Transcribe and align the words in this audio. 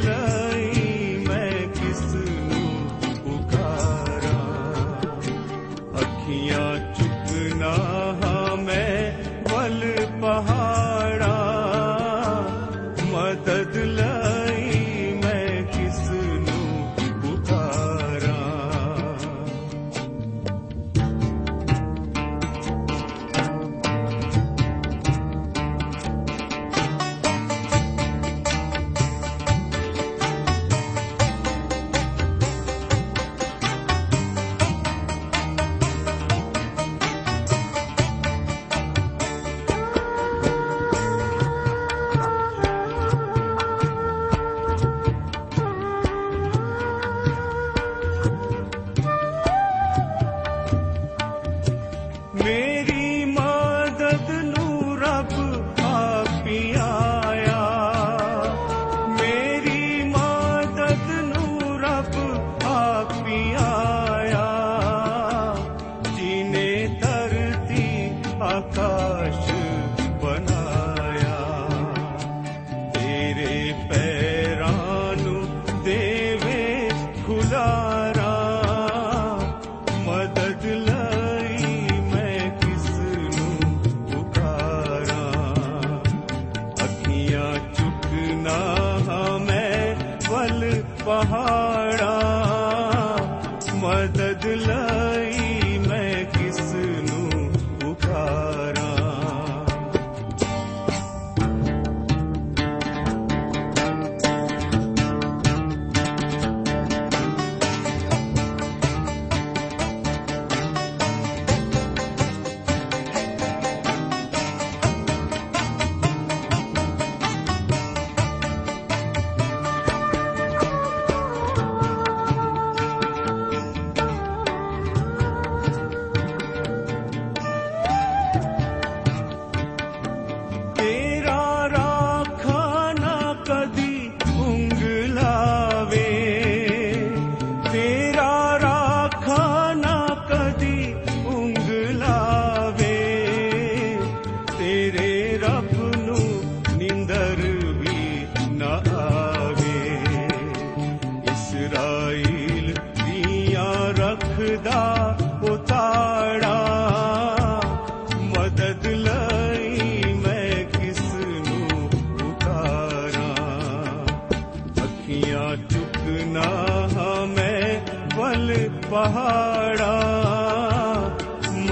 ਮਦਦ 0.00 0.79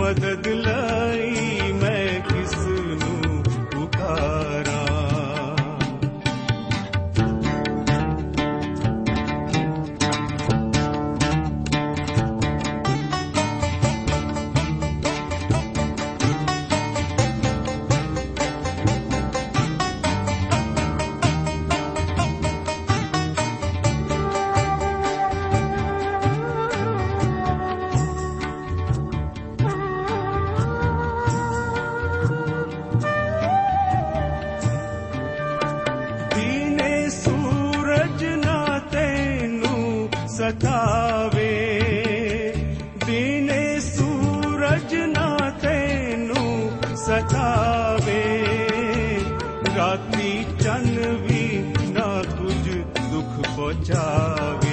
ਮਦਦ 0.09 0.47
ਲਈ 0.47 0.68
ಭಾವಿ 54.29 54.68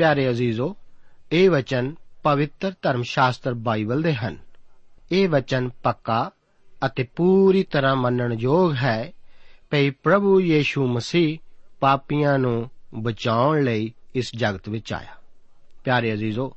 ਪਿਆਰੇ 0.00 0.30
ਅਜ਼ੀਜ਼ੋ, 0.30 0.76
ਇਹ 1.32 1.50
ਵਚਨ 1.50 1.94
ਪਵਿੱਤਰ 2.22 2.72
ਧਰਮ 2.82 3.02
ਸ਼ਾਸਤਰ 3.02 3.54
ਬਾਈਬਲ 3.54 4.02
ਦੇ 4.02 4.14
ਹਨ। 4.14 4.38
ਇਹ 5.12 5.28
ਵਚਨ 5.28 5.70
ਪੱਕਾ 5.82 6.30
ਅਤੇ 6.86 7.02
ਪੂਰੀ 7.16 7.62
ਤਰ੍ਹਾਂ 7.62 7.96
ਮੰਨਣਯੋਗ 7.96 8.74
ਹੈ 8.74 9.12
ਕਿ 9.70 9.90
ਪ੍ਰਭੂ 9.90 10.40
ਯੀਸ਼ੂ 10.40 10.86
ਮਸੀਹ 10.86 11.38
ਪਾਪੀਆਂ 11.80 12.38
ਨੂੰ 12.38 12.70
ਬਚਾਉਣ 12.94 13.62
ਲਈ 13.62 13.94
ਇਸ 14.14 14.30
ਜਗਤ 14.36 14.68
ਵਿੱਚ 14.68 14.92
ਆਇਆ। 14.92 15.16
ਪਿਆਰੇ 15.84 16.12
ਅਜ਼ੀਜ਼ੋ, 16.12 16.56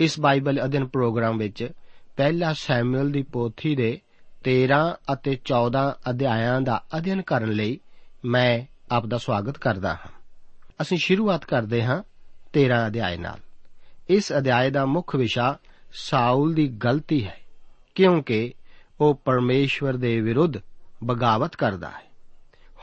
ਇਸ 0.00 0.20
ਬਾਈਬਲ 0.20 0.64
ਅਧਿਨ 0.64 0.86
ਪ੍ਰੋਗਰਾਮ 0.86 1.38
ਵਿੱਚ 1.38 1.68
ਪਹਿਲਾ 2.16 2.52
ਸੈਮੂਅਲ 2.52 3.10
ਦੀ 3.10 3.22
ਪੋਥੀ 3.22 3.76
ਦੇ 3.76 4.00
13 4.44 4.96
ਅਤੇ 5.12 5.38
14 5.44 5.96
ਅਧਿਆਇਆਂ 6.10 6.60
ਦਾ 6.60 6.84
ਅਧਿਐਨ 6.96 7.22
ਕਰਨ 7.22 7.52
ਲਈ 7.52 7.80
ਮੈਂ 8.24 8.62
ਆਪ 8.90 9.06
ਦਾ 9.06 9.18
ਸਵਾਗਤ 9.18 9.58
ਕਰਦਾ 9.58 9.88
ਹਾਂ। 9.88 10.12
ਅਸੀਂ 10.82 10.98
ਸ਼ੁਰੂਆਤ 10.98 11.44
ਕਰਦੇ 11.44 11.84
ਹਾਂ 11.84 12.02
13 12.54 12.86
ਅਧਿਆਇ 12.86 13.16
ਨਾਲ। 13.16 13.38
ਇਸ 14.08 14.32
ਅਧਿਆਇ 14.32 14.70
ਦਾ 14.70 14.86
ਮੁੱਖ 14.86 15.16
ਵਿਸ਼ਾ 15.16 15.58
ਸਾਊਲ 15.92 16.54
ਦੀ 16.54 16.68
ਗਲਤੀ 16.68 17.24
ਹੈ, 17.24 17.40
ਕਿਉਂਕਿ 17.94 18.52
ਉਹ 19.00 19.14
ਪਰਮੇਸ਼ਵਰ 19.24 19.96
ਦੇ 19.96 20.20
ਵਿਰੁੱਧ 20.20 20.52
ਬਗਾਵਤ 21.04 21.56
ਕਰਦਾ 21.56 21.90
ਹੈ। 21.90 22.10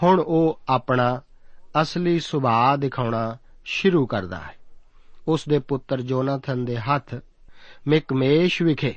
ਹੁਣ 0.04 0.20
ਉਹ 0.20 0.60
ਆਪਣਾ 0.70 1.22
ਅਸਲੀ 1.82 2.20
ਸੁਭਾਅ 2.20 2.78
ਦਿਖਾਉਣਾ 2.78 3.38
ਸ਼ੁਰੂ 3.66 4.06
ਕਰਦਾ 4.06 4.40
ਹੈ। 4.40 4.56
ਉਸ 5.28 5.48
ਦੇ 5.48 5.60
ਪੁੱਤਰ 5.60 6.02
ਜੋਨਾਥਨ 6.02 6.66
ਦੇ 6.66 6.78
ਹੱਥ 6.78 7.16
ਮਿਕਮੇਸ਼ 7.88 8.62
ਵਿਖੇ 8.62 8.96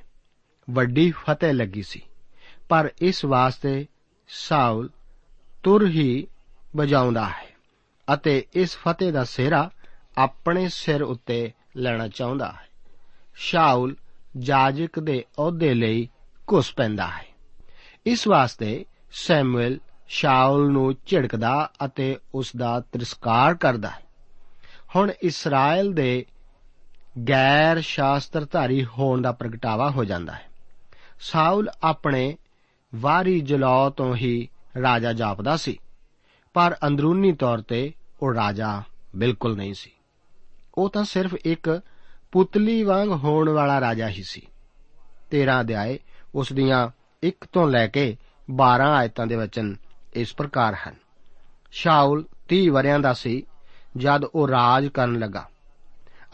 ਵੱਡੀ 0.71 1.11
ਫਤਿਹ 1.11 1.53
ਲੱਗੀ 1.53 1.83
ਸੀ, 1.83 2.03
ਪਰ 2.69 2.91
ਇਸ 2.99 3.25
ਵਾਸਤੇ 3.25 3.87
ਸਾਊਲ 4.29 4.91
ਤੁਰ 5.63 5.87
ਹੀ 5.87 6.27
ਵਜਾਉਂਦਾ 6.77 7.29
ਹੈ 7.29 7.49
ਅਤੇ 8.15 8.47
ਇਸ 8.55 8.77
ਫਤਿਹ 8.77 9.13
ਦਾ 9.13 9.25
ਸਿਹਰਾ 9.25 9.71
ਆਪਣੇ 10.19 10.69
ਸਿਰ 10.69 11.03
ਉੱਤੇ 11.03 11.53
ਲੈਣਾ 11.77 12.09
ਚਾਹੁੰਦਾ 12.09 12.53
ਹੈ। 12.53 12.69
ਸ਼ਾਉਲ 13.35 13.97
ਜਾਜਕ 14.39 15.01
ਦੇ 15.01 15.25
ਅਹੁਦੇ 15.39 15.75
ਲਈ 15.75 16.09
ਘੁਸ 16.53 16.75
ਪੈਂਦਾ 16.75 17.07
ਹੈ। 17.07 17.27
ਇਸ 18.07 18.29
ਵਾਸਤੇ 18.29 18.85
ਸੈਮੂਅਲ 19.13 19.79
ਸ਼ਾਉਲ 20.09 20.73
ਨੂੰ 20.73 20.95
ਝਿੜਕਦਾ 21.07 21.71
ਅਤੇ 21.85 22.19
ਉਸ 22.35 22.57
ਦਾ 22.57 22.81
ਤਿਰਸਕਾਰ 22.81 23.55
ਕਰਦਾ 23.55 23.91
ਹੈ। 23.91 24.03
ਹੁਣ 24.97 25.13
ਇਸਰਾਇਲ 25.23 25.93
ਦੇ 25.93 26.27
ਗੈਰ 27.29 27.81
ਸ਼ਾਸਤਰਧਾਰੀ 27.81 28.85
ਹੋਣ 28.85 29.23
ਦਾ 29.23 29.33
ਪ੍ਰਗਟਾਵਾ 29.33 29.91
ਹੋ 29.91 30.05
ਜਾਂਦਾ 30.05 30.33
ਹੈ। 30.33 30.47
ਸਾਊਲ 31.21 31.71
ਆਪਣੇ 31.83 32.37
ਵਾਰੀ 32.95 33.41
ਜਲੌ 33.41 33.91
ਤੋਂ 33.91 34.17
ਹੀ 34.17 34.49
ਰਾਜਾ 34.83 35.13
ਜਾਪਦਾ 35.13 35.57
ਸੀ, 35.57 35.79
ਪਰ 36.55 36.77
ਅੰਦਰੂਨੀ 36.87 37.33
ਤੌਰ 37.33 37.61
ਤੇ 37.61 37.93
ਉਹ 38.23 38.35
ਰਾਜਾ 38.35 38.83
ਬਿਲਕੁਲ 39.17 39.57
ਨਹੀਂ 39.57 39.75
ਸੀ। 39.75 39.91
ਉਹ 40.75 40.91
ਤਾਂ 40.91 41.05
ਸਿਰਫ 41.05 41.35
ਇੱਕ 41.35 41.81
ਪੁਤਲੀ 42.33 42.83
ਵਾਂਗ 42.83 43.09
ਹੋਣ 43.09 43.49
ਵਾਲਾ 43.49 43.81
ਰਾਜਾ 43.81 44.09
ਹੀ 44.09 44.23
ਸੀ। 44.23 44.43
13 45.31 45.61
ਅਧਿਆਏ 45.61 45.99
ਉਸ 46.35 46.53
ਦੀਆਂ 46.53 46.89
1 47.23 47.47
ਤੋਂ 47.53 47.69
ਲੈ 47.69 47.87
ਕੇ 47.87 48.17
12 48.51 48.91
ਆਇਤਾਂ 48.91 49.27
ਦੇ 49.27 49.37
ਵਚਨ 49.37 49.77
ਇਸ 50.15 50.35
ਪ੍ਰਕਾਰ 50.35 50.75
ਹਨ। 50.75 50.95
ਸ਼ਾਉਲ 51.73 52.25
30 52.49 52.69
ਵਰਿਆਂ 52.69 52.99
ਦਾ 52.99 53.13
ਸੀ, 53.13 53.47
ਜਦ 53.97 54.25
ਉਹ 54.25 54.49
ਰਾਜ 54.49 54.87
ਕਰਨ 54.87 55.19
ਲੱਗਾ 55.19 55.49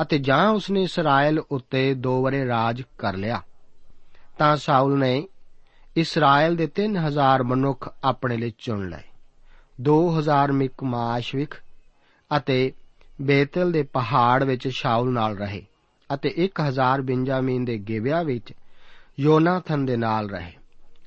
ਅਤੇ 0.03 0.19
ਜਾਂ 0.19 0.49
ਉਸਨੇ 0.51 0.83
ਇਸਰਾਇਲ 0.83 1.39
ਉੱਤੇ 1.39 1.95
ਦੋ 1.95 2.23
ਵਰੇ 2.23 2.47
ਰਾਜ 2.47 2.83
ਕਰ 2.99 3.17
ਲਿਆ, 3.17 3.43
ਤਾਂ 4.39 4.57
ਸਾਊਲ 4.57 4.99
ਨੇ 4.99 5.29
ਇਸਰਾਇਲ 5.97 6.57
ਦੇ 6.57 6.67
3000 6.67 7.43
ਮਨੁੱਖ 7.43 7.95
ਆਪਣੇ 8.05 8.37
ਲਈ 8.37 8.53
ਚੁਣ 8.59 8.89
ਲਏ 8.89 9.03
2000 9.81 10.53
ਮਿਕਮਾਸ਼ 10.53 11.35
ਵਿਖ 11.35 11.63
ਅਤੇ 12.37 12.73
ਬੇਤਲ 13.23 13.73
ਦੇ 13.73 13.83
ਪਹਾੜ 13.83 14.45
ਵਿੱਚ 14.45 14.69
ਸ਼ਾਉਲ 14.69 15.13
ਨਾਲ 15.13 15.37
ਰਹੇ 15.37 15.65
ਅਤੇ 16.15 16.35
1000 16.39 17.03
ਬਿੰਜਾਮੀਨ 17.03 17.65
ਦੇ 17.65 17.79
ਗਿਬਿਆ 17.79 18.23
ਵਿੱਚ 18.23 18.53
ਯੋਨਾਥਨ 19.21 19.87
ਦੇ 19.87 19.97
ਨਾਲ 19.97 20.31
ਰਹੇ 20.31 20.53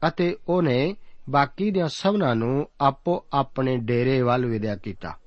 ਅਤੇ 0.07 0.37
ਉਹਨੇ 0.47 0.95
ਬਾਕੀ 1.29 1.71
ਦੀਆਂ 1.71 1.87
ਸਭਨਾਂ 1.87 2.35
ਨੂੰ 2.35 2.67
ਆਪੋ 2.81 3.25
ਆਪਣੇ 3.33 3.77
ਡੇਰੇ 3.77 4.21
ਵੱਲ 4.21 4.45
ਵਿਦਿਆ 4.45 4.75
ਕੀਤਾ। 4.75 5.17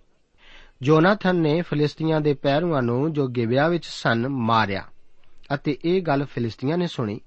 ਜੋਨਾਥਨ 0.82 1.36
ਨੇ 1.36 1.62
ਫਿਲਿਸਤੀਆਂ 1.62 2.20
ਦੇ 2.20 2.34
ਪਹਿਰੂਆਂ 2.34 2.82
ਨੂੰ 2.82 3.12
ਜੋ 3.12 3.26
ਗਿਬਿਆ 3.26 3.68
ਵਿੱਚ 3.68 3.86
ਸਨ 3.86 4.28
ਮਾਰਿਆ 4.28 4.84
ਅਤੇ 5.54 5.78
ਇਹ 5.84 6.02
ਗੱਲ 6.02 6.24
ਫਿਲਿਸਤੀਆਂ 6.24 6.78
ਨੇ 6.78 6.86
ਸੁਣੀ 6.86 7.20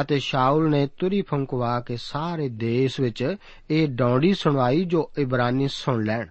ਅਤੇ 0.00 0.18
ਸ਼ਾਉਲ 0.18 0.70
ਨੇ 0.70 0.88
ਤੁਰੀ 0.98 1.22
ਫੰਕਵਾ 1.22 1.80
ਕੇ 1.80 1.96
ਸਾਰੇ 1.96 2.48
ਦੇਸ਼ 2.48 3.00
ਵਿੱਚ 3.00 3.36
ਇਹ 3.70 3.88
ਡੌਂਡੀ 3.88 4.34
ਸੁਣਵਾਈ 4.34 4.84
ਜੋ 4.84 5.10
ਇਬਰਾਨੀ 5.18 5.68
ਸੁਣ 5.68 6.04
ਲੈਣ। 6.04 6.26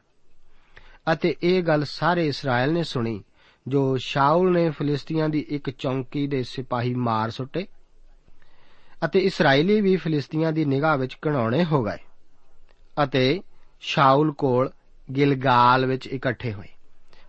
ਅਤੇ 1.13 1.35
ਇਹ 1.43 1.63
ਗੱਲ 1.63 1.83
ਸਾਰੇ 1.83 2.27
ਇਸਰਾਇਲ 2.27 2.73
ਨੇ 2.73 2.83
ਸੁਣੀ, 2.83 3.23
ਜੋ 3.67 3.97
ਸ਼ਾਉਲ 3.97 4.53
ਨੇ 4.53 4.69
ਫਿਲਿਸਤੀਆਂ 4.69 5.29
ਦੀ 5.29 5.45
ਇੱਕ 5.49 5.69
ਚੌਂਕੀ 5.69 6.27
ਦੇ 6.27 6.43
ਸਿਪਾਹੀ 6.43 6.93
ਮਾਰ 6.93 7.29
ਸੁੱਟੇ 7.29 7.67
ਅਤੇ 9.05 9.19
ਇਸرائیਲੀ 9.19 9.81
ਵੀ 9.81 9.95
ਫਿਲਿਸਤੀਆਂ 9.95 10.51
ਦੀ 10.51 10.65
ਨਿਗਾਹ 10.65 10.97
ਵਿੱਚ 10.97 11.17
ਘਣਾਉਣੇ 11.27 11.65
ਹੋ 11.65 11.83
ਗਏ 11.83 11.97
ਅਤੇ 13.03 13.41
ਸ਼ਾਉਲ 13.81 14.31
ਕੋਲ 14.31 14.71
ਗਿਲਗਾਲ 15.15 15.85
ਵਿੱਚ 15.85 16.07
ਇਕੱਠੇ 16.07 16.53
ਹੋਏ। 16.53 16.67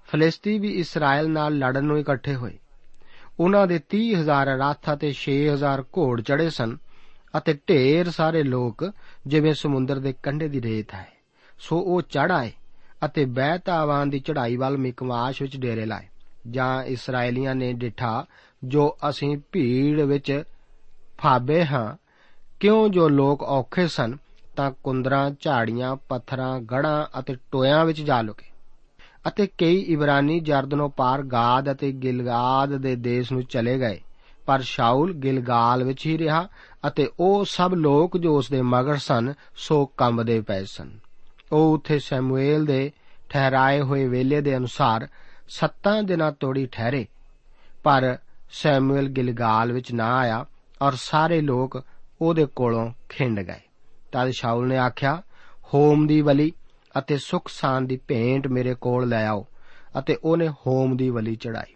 ਫਿਲਿਸਤੀ 0.07 0.59
ਵੀ 0.59 0.69
ਇਸਰਾਇਲ 0.69 1.31
ਨਾਲ 1.31 1.55
ਲੜਨ 1.55 1.85
ਨੂੰ 1.85 1.99
ਇਕੱਠੇ 1.99 2.35
ਹੋਏ। 2.35 2.59
ਉਹਨਾਂ 3.41 3.67
ਦੇ 3.67 3.81
30000 3.89 4.59
ਰੱਥ 4.59 4.93
ਅਤੇ 4.93 5.13
6000 5.13 5.83
ਘੋੜ 5.83 6.21
ਚੜੇ 6.21 6.51
ਸਨ 6.51 6.77
ਅਤੇ 7.39 7.59
ਢੇਰ 7.69 8.11
ਸਾਰੇ 8.11 8.43
ਲੋਕ 8.43 8.93
ਜਿਵੇਂ 9.27 9.55
ਸਮੁੰਦਰ 9.55 9.99
ਦੇ 9.99 10.15
ਕੰਢੇ 10.23 10.49
ਦੀ 10.49 10.63
ਰੇਤ 10.63 10.95
ਹੈ, 10.95 11.13
ਸੋ 11.59 11.79
ਉਹ 11.79 12.03
ਚੜ 12.03 12.33
ਆਏ 12.33 12.53
ਅਤੇ 13.05 13.25
ਬੈਤਾਵਾਨ 13.25 14.11
ਦੀ 14.11 14.19
ਚੜ੍ਹਾਈ 14.19 14.57
ਵੱਲ 14.57 14.79
ਮਿਕਮਾਸ਼ 14.79 15.43
ਵਿੱਚ 15.43 15.57
ਡੇਰੇ 15.57 15.87
ਲਾਏ। 15.87 16.07
ਜਾਂ 16.51 16.85
ਇਸرائیਲੀਆਂ 16.85 17.55
ਨੇ 17.55 17.73
ਡਿਠਾ, 17.73 18.25
ਜੋ 18.65 18.97
ਅਸੀਂ 19.09 19.37
ਭੀੜ 19.53 20.01
ਵਿੱਚ 20.01 20.43
ਫਾਬੇ 21.19 21.65
ਹਾਂ, 21.65 21.97
ਕਿਉਂ 22.61 22.89
ਜੋ 22.89 23.09
ਲੋਕ 23.09 23.43
ਔਖੇ 23.43 23.89
ਸਨ, 23.89 24.17
ਤਾਂ 24.57 24.71
ਕੁੰਦਰਾਂ, 24.85 25.31
ਝਾੜੀਆਂ, 25.41 25.97
ਪੱਥਰਾਂ 25.97 26.61
ਗੜਾਂ 26.61 27.19
ਅਤੇ 27.19 27.37
ਟੋਇਆਂ 27.51 27.85
ਵਿੱਚ 27.85 28.03
ਜਾ 28.03 28.23
ਲੁਕੇ। 28.23 28.47
ਅਤੇ 29.29 29.49
ਕਈ 29.59 29.81
ਇਬਰਾਨੀ 29.81 30.41
ਜਰਦਨੋਂ 30.41 30.89
ਪਾਰ 30.89 31.23
ਗਾਦ 31.23 31.73
ਅਤੇ 31.73 31.93
ਗਿਲਗਾਦ 31.93 32.77
ਦੇ 32.77 32.97
ਦੇਸ਼ 32.97 33.33
ਨੂੰ 33.33 33.43
ਚਲੇ 33.43 33.79
ਗਏ, 33.79 34.01
ਪਰ 34.47 34.61
ਸ਼ਾਉਲ 34.61 35.13
ਗਿਲਗਾਲ 35.13 35.85
ਵਿੱਚ 35.85 36.07
ਹੀ 36.07 36.19
ਰਿਹਾ 36.19 36.49
ਅਤੇ 36.87 37.11
ਉਹ 37.21 37.45
ਸਭ 37.45 37.73
ਲੋਕ 37.75 38.19
ਜੋ 38.19 38.37
ਉਸ 38.37 38.51
ਦੇ 38.51 38.63
ਮਗਰ 38.63 38.97
ਸਨ, 38.97 39.35
ਸੋ 39.57 39.87
ਕੰਬਦੇ 39.87 40.41
ਪਏ 40.41 40.65
ਸਨ। 40.65 40.99
ਉਹ 41.53 41.75
ਉੱਥੇ 41.75 41.99
ਸੈਮੂਏਲ 41.99 42.65
ਦੇ 42.65 42.93
ਠਹਿਰਾਏ 43.29 43.81
ਹੋਏ 43.81 44.09
ਵੇਲੇ 44.09 44.41
ਦੇ 44.41 44.57
ਅਨੁਸਾਰ 44.57 45.09
ਸੱਤਾਂ 45.49 46.03
ਦਿਨਾਂ 46.03 46.33
ਤੋੜੀ 46.33 46.67
ਠਹਿਰੇ। 46.67 47.07
ਪਰ 47.83 48.19
ਸੈਮੂਏਲ 48.51 49.09
ਗਿਲਗਾਲ 49.09 49.73
ਵਿੱਚ 49.73 49.93
ਨਾ 49.93 50.17
ਆਇਆ 50.17 50.47
ਔਰ 50.83 50.93
ਸਾਰੇ 50.95 51.41
ਲੋਕ 51.41 51.85
ਉਹਦੇ 52.21 52.47
ਕੋਲੋਂ 52.47 52.93
ਖਿੰਡ 53.09 53.41
ਗਏ। 53.41 53.61
ਤਦ 54.13 54.31
ਸ਼ਾਉਲ 54.31 54.69
ਨੇ 54.69 54.79
ਆਖਿਆ, 54.79 55.23
ਹੋਮ 55.75 56.07
ਦੀ 56.07 56.23
ਬਲੀ 56.23 56.53
ਅਤੇ 56.99 57.19
ਸੁਖ 57.19 57.49
ਸਾਨ 57.49 57.87
ਦੀ 57.87 57.97
ਭੇਂਟ 58.09 58.47
ਮੇਰੇ 58.47 58.75
ਕੋਲ 58.75 59.09
ਲੈ 59.09 59.27
ਆਓ। 59.27 59.47
ਅਤੇ 59.99 60.19
ਉਹਨੇ 60.25 60.49
ਹੋਮ 60.49 60.97
ਦੀ 60.97 61.11
ਬਲੀ 61.11 61.37
ਚੜਾਈ। 61.37 61.75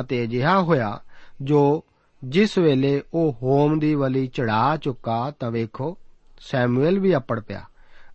ਅਤੇ 0.00 0.24
ਅਜਿਹਾ 0.24 0.62
ਹੋਇਆ, 0.62 1.00
ਜੋ 1.42 1.84
ਜਿਸ 2.24 2.58
ਵੇਲੇ 2.58 3.02
ਉਹ 3.14 3.32
ਹੋਮ 3.42 3.78
ਦੀ 3.78 3.96
ਬਲੀ 3.96 4.26
ਚੜਾ 4.26 4.76
ਚੁੱਕਾ 4.76 5.30
ਤਾਂ 5.30 5.50
ਵੇਖੋ 5.50 5.98
ਸੈਮੂਅਲ 6.38 6.98
ਵੀ 6.98 7.16
ਅਪੜ 7.16 7.40
ਪਿਆ। 7.40 7.64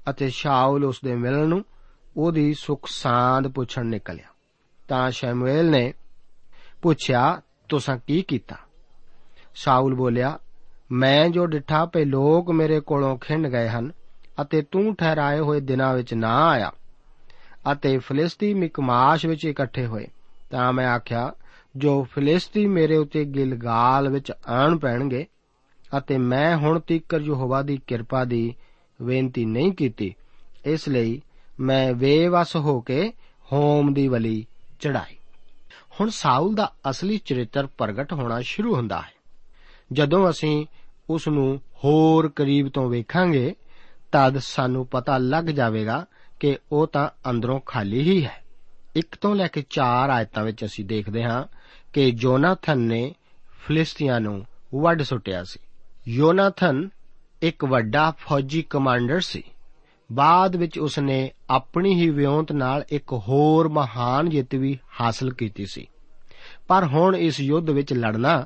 ਅਤੇ 0.10 0.30
ਸ਼ਾਉਲ 0.30 0.86
ਉਸ 0.86 1.00
ਦੇ 1.04 1.16
ਮਿਲਣ 1.16 1.48
ਨੂੰ 1.48 1.66
ਉਹਦੀ 2.18 2.54
ਸੁਖ 2.54 2.88
ਸਾਂਦ 2.88 3.48
ਪੁੱਛਣ 3.48 3.86
ਨਿਕਲਿਆ। 3.86 4.26
ਤਾਂ 4.88 5.12
ਸ਼ੈਮੂਏਲ 5.12 5.70
ਨੇ 5.70 5.94
ਪੁੱਛਿਆ, 6.82 7.42
ਤੁਸੀਂ 7.70 8.00
ਕੀ 8.08 8.22
ਕੀਤਾ? 8.22 8.56
ਸ਼ਾਉਲ 9.56 9.96
ਬੋਲਿਆ, 9.96 10.40
ਮੈਂ 10.92 11.30
ਜੋ 11.30 11.46
ਡਿਠਾ 11.46 11.86
ਪਏ 11.86 12.06
ਲੋਕ 12.06 12.52
ਮੇਰੇ 12.52 12.80
ਕੋਲੋਂ 12.80 13.18
ਖਿੰਡ 13.18 13.48
ਗਏ 13.48 13.70
ਹਨ 13.70 13.92
ਅਤੇ 14.42 14.62
ਤੂੰ 14.62 14.96
ਠਹਿਰਾਏ 14.96 15.40
ਹੋਏ 15.40 15.60
ਦਿਨਾਂ 15.60 15.94
ਵਿੱਚ 15.94 16.14
ਨਾ 16.14 16.48
ਆਇਆ 16.48 16.72
ਅਤੇ 17.72 17.98
ਫਲਿਸਤੀ 17.98 18.54
ਮਿਕਮਾਸ਼ 18.54 19.26
ਵਿੱਚ 19.26 19.46
ਇਕੱਠੇ 19.46 19.86
ਹੋਏ। 19.86 20.08
ਤਾਂ 20.52 20.74
ਮੈਂ 20.74 20.88
ਆਖਿਆ, 20.88 21.34
ਜੋ 21.76 22.04
ਫਲਿਸਤੀ 22.04 22.68
ਮੇਰੇ 22.68 22.98
ਉੱਤੇ 22.98 23.26
ਗਿਲਗਾਲ 23.26 24.10
ਵਿੱਚ 24.10 24.32
ਆਣ 24.48 24.78
ਪੈਣਗੇ 24.78 25.26
ਅਤੇ 25.98 26.18
ਮੈਂ 26.18 26.58
ਹੁਣ 26.58 26.80
ਤੀਕਰ 26.80 27.22
ਯਹੋਵਾ 27.22 27.62
ਦੀ 27.62 27.80
ਕਿਰਪਾ 27.88 28.26
ਦੀ 28.26 28.56
ਬੇਨਤੀ 29.02 29.46
ਨਹੀਂ 29.46 29.72
ਕੀਤੀ। 29.72 30.16
ਇਸ 30.66 30.90
ਲਈ 30.90 31.22
ਮੈਂ 31.60 31.94
ਬੇਵਸ 31.94 32.56
ਹੋ 32.56 32.82
ਕੇ 32.82 33.14
ਹੋਮ 33.52 33.94
ਦੀ 33.94 34.08
ਬਲੀ 34.08 34.46
ਚੜਾਈ 34.80 35.16
ਹੁਣ 36.02 36.10
ਸਾਊਲ 36.10 36.56
ਦਾ 36.56 36.74
ਅਸਲੀ 36.90 37.18
ਚਰਿੱਤਰ 37.18 37.68
ਪ੍ਰਗਟ 37.68 38.14
ਹੋਣਾ 38.14 38.42
ਸ਼ੁਰੂ 38.42 38.76
ਹੁੰਦਾ 38.76 39.02
ਹੈ। 39.02 39.12
ਜਦੋਂ 39.94 40.30
ਅਸੀਂ 40.30 40.66
ਉਸ 41.10 41.28
ਨੂੰ 41.28 41.62
ਹੋਰ 41.84 42.30
ਕਰੀਬ 42.30 42.70
ਤੋਂ 42.70 42.90
ਵੇਖਾਂਗੇ, 42.90 43.56
ਤਦ 44.12 44.38
ਸਾਨੂੰ 44.38 44.86
ਪਤਾ 44.86 45.18
ਲੱਗ 45.18 45.44
ਜਾਵੇਗਾ 45.44 46.06
ਕਿ 46.40 46.58
ਉਹ 46.72 46.88
ਤਾਂ 46.88 47.30
ਅੰਦਰੋਂ 47.30 47.60
ਖਾਲੀ 47.60 48.02
ਹੀ 48.02 48.26
ਹੈ। 48.26 48.44
ਇੱਕ 48.96 49.16
ਤੋਂ 49.22 49.36
ਲੈ 49.36 49.48
ਕੇ 49.48 49.64
4 49.70 50.10
ਆਇਤਾਂ 50.10 50.44
ਵਿੱਚ 50.44 50.66
ਅਸੀਂ 50.66 50.86
ਦੇਖਦੇ 50.86 51.24
ਹਾਂ 51.24 51.44
ਕਿ 51.94 52.12
ਜੋਨਾਥਨ 52.12 52.78
ਨੇ 52.78 53.16
ਫਿਲਿਸਤੀਆਂ 53.60 54.20
ਨੂੰ 54.20 54.46
ਵੱਢ 54.76 55.02
ਸੁੱਟਿਆ 55.02 55.44
ਸੀ। 55.44 55.60
ਯੋਨਾਥਨ 56.08 56.90
ਇੱਕ 57.42 57.66
ਵੱਡਾ 57.66 58.12
ਫੌਜੀ 58.12 58.62
ਕਮਾਂਡਰ 58.62 59.20
ਸੀ। 59.20 59.44
ਬਾਅਦ 60.12 60.56
ਵਿੱਚ 60.56 60.80
ਉਸਨੇ 60.80 61.32
ਆਪਣੀ 61.50 61.96
ਹੀ 61.96 62.10
ਵਿਉਂਤ 62.10 62.52
ਨਾਲ 62.52 62.86
ਇੱਕ 62.90 63.14
ਹੋਰ 63.14 63.70
ਮਹਾਨ 63.70 64.30
ਜਿੱਤ 64.30 64.56
ਵੀ 64.56 64.80
ਹਾਸਲ 65.02 65.34
ਕੀਤੀ 65.34 65.66
ਸੀ। 65.66 65.88
ਪਰ 66.68 66.86
ਹੁਣ 66.86 67.16
ਇਸ 67.16 67.40
ਯੁੱਧ 67.40 67.70
ਵਿੱਚ 67.70 67.94
ਲੜਨਾ 67.94 68.46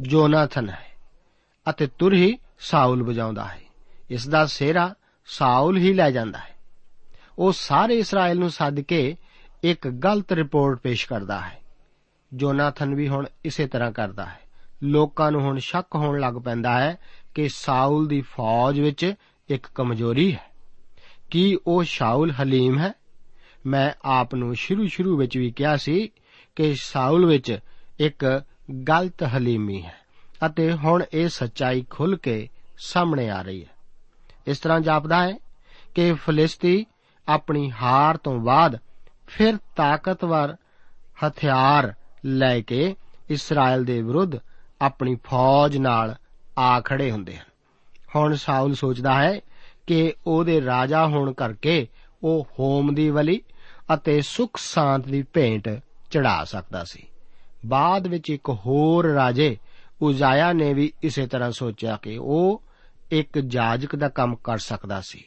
ਜੋਨਾਥਨ 0.00 0.70
ਹੈ 0.70 0.86
ਅਤੇ 1.70 1.86
ਤੁਰ 1.86 2.14
ਹੀ 2.14 2.38
ਸਾਊਲ 2.60 3.02
ਵਜਾਉਂਦਾ 3.02 3.44
ਹੈ। 3.44 3.60
ਇਸ 4.10 4.28
ਦਾ 4.28 4.46
ਸਿਹਰਾ 4.46 4.94
ਸਾਊਲ 5.26 5.76
ਹੀ 5.76 5.92
ਲੈ 5.92 6.10
ਜਾਂਦਾ 6.10 6.38
ਹੈ। 6.38 6.56
ਉਹ 7.38 7.52
ਸਾਰੇ 7.52 7.98
ਇਸਰਾਇਲ 7.98 8.38
ਨੂੰ 8.38 8.50
ਸੱਦ 8.50 8.80
ਕੇ 8.80 9.16
ਇੱਕ 9.62 9.88
ਗਲਤ 9.88 10.32
ਰਿਪੋਰਟ 10.32 10.78
ਪੇਸ਼ 10.78 11.06
ਕਰਦਾ 11.06 11.40
ਹੈ। 11.40 11.60
ਜੋਨਾਥਨ 12.34 12.94
ਵੀ 12.94 13.08
ਹੁਣ 13.08 13.26
ਇਸੇ 13.44 13.66
ਤਰ੍ਹਾਂ 13.66 13.92
ਕਰਦਾ 13.92 14.26
ਹੈ। 14.26 14.40
ਲੋਕਾਂ 14.82 15.32
ਨੂੰ 15.32 15.40
ਹੁਣ 15.40 15.58
ਸ਼ੱਕ 15.58 15.94
ਹੋਣ 15.94 16.20
ਲੱਗ 16.20 16.34
ਪੈਂਦਾ 16.34 16.78
ਹੈ 16.78 16.98
ਕਿ 17.34 17.48
ਸਾਊਲ 17.48 18.06
ਦੀ 18.06 18.20
ਫੌਜ 18.20 18.80
ਵਿੱਚ 18.80 19.14
ਇੱਕ 19.48 19.66
ਕਮਜ਼ੋਰੀ 19.74 20.32
ਹੈ। 20.32 20.50
ਕੀ 21.30 21.58
ਉਹ 21.66 21.82
ਸ਼ਾਉਲ 21.82 22.30
ਹਲੀਮ 22.30 22.78
ਹੈ? 22.78 22.92
ਮੈਂ 23.66 23.92
ਆਪ 24.04 24.34
ਨੂੰ 24.34 24.54
ਸ਼ੁਰੂ-ਸ਼ੁਰੂ 24.54 25.16
ਵਿੱਚ 25.16 25.38
ਵੀ 25.38 25.50
ਕਿਹਾ 25.50 25.76
ਸੀ 25.76 26.10
ਕਿ 26.56 26.74
ਸਾਊਲ 26.74 27.26
ਵਿੱਚ 27.26 27.58
ਇੱਕ 28.00 28.42
ਗਲਤ 28.88 29.22
ਹਲੀਮੀ 29.22 29.82
ਹੈ 29.82 29.94
ਅਤੇ 30.46 30.72
ਹੁਣ 30.72 31.04
ਇਹ 31.14 31.28
ਸੱਚਾਈ 31.28 31.86
ਖੁੱਲ 31.90 32.16
ਕੇ 32.16 32.48
ਸਾਹਮਣੇ 32.78 33.30
ਆ 33.30 33.42
ਰਹੀ 33.42 33.64
ਹੈ। 33.64 33.70
ਇਸ 34.46 34.58
ਤਰ੍ਹਾਂ 34.58 34.80
ਜਾਪਦਾ 34.80 35.28
ਹੈ 35.28 35.38
ਕਿ 35.94 36.12
ਫਲਿਸਤੀ 36.12 36.86
ਆਪਣੀ 37.28 37.70
ਹਾਰ 37.70 38.16
ਤੋਂ 38.16 38.38
ਬਾਅਦ 38.38 38.78
ਫਿਰ 39.26 39.56
ਤਾਕਤਵਰ 39.76 40.56
ਹਥਿਆਰ 41.26 41.94
ਲੈ 42.24 42.60
ਕੇ 42.60 42.96
ਇਸਰਾਇਲ 43.30 43.84
ਦੇ 43.84 44.02
ਵਿਰੁੱਧ 44.02 44.32
ਆਪਣੀ 44.82 45.14
ਫੌਜ 45.14 45.76
ਨਾਲ 45.76 46.16
ਆ 46.60 46.80
ਖੜੇ 46.80 47.10
ਹੁੰਦੇ 47.10 47.36
ਹਨ। 47.36 47.44
ਹੁਣ 48.16 48.34
ਸਾਊਲ 48.34 48.74
ਸੋਚਦਾ 48.74 49.22
ਹੈ 49.22 49.40
ਕਿ 49.86 50.12
ਉਹਦੇ 50.26 50.64
ਰਾਜਾ 50.64 51.06
ਹੋਣ 51.06 51.32
ਕਰਕੇ 51.32 51.88
ਉਹ 52.22 52.48
ਹੋਮ 52.58 52.94
ਦੀ 52.94 53.10
ਵਲੀ 53.10 53.42
ਅਤੇ 53.94 54.20
ਸੁਖ 54.20 54.56
ਸ਼ਾਂਤ 54.56 55.04
ਦੀ 55.04 55.22
ਭੇਂਟ 55.22 55.80
ਚੜਾ 56.10 56.44
ਸਕਦਾ 56.44 56.84
ਸੀ। 56.84 57.06
ਬਾਅਦ 57.66 58.06
ਵਿੱਚ 58.06 58.30
ਇੱਕ 58.30 58.50
ਹੋਰ 58.50 59.06
ਰਾਜੇ 59.06 59.56
ਉਜ਼ਾਇਆ 60.02 60.52
ਨੇ 60.52 60.74
ਵੀ 60.74 60.92
ਇਸੇ 61.02 61.26
ਤਰ੍ਹਾਂ 61.26 61.50
ਸੋਚਿਆ 61.50 61.96
ਕਿ 61.96 62.18
ਉਹ 62.18 62.62
ਇੱਕ 63.10 63.38
ਜਾਜਕ 63.38 63.96
ਦਾ 63.96 64.08
ਕੰਮ 64.08 64.36
ਕਰ 64.36 64.58
ਸਕਦਾ 64.58 65.00
ਸੀ। 65.00 65.24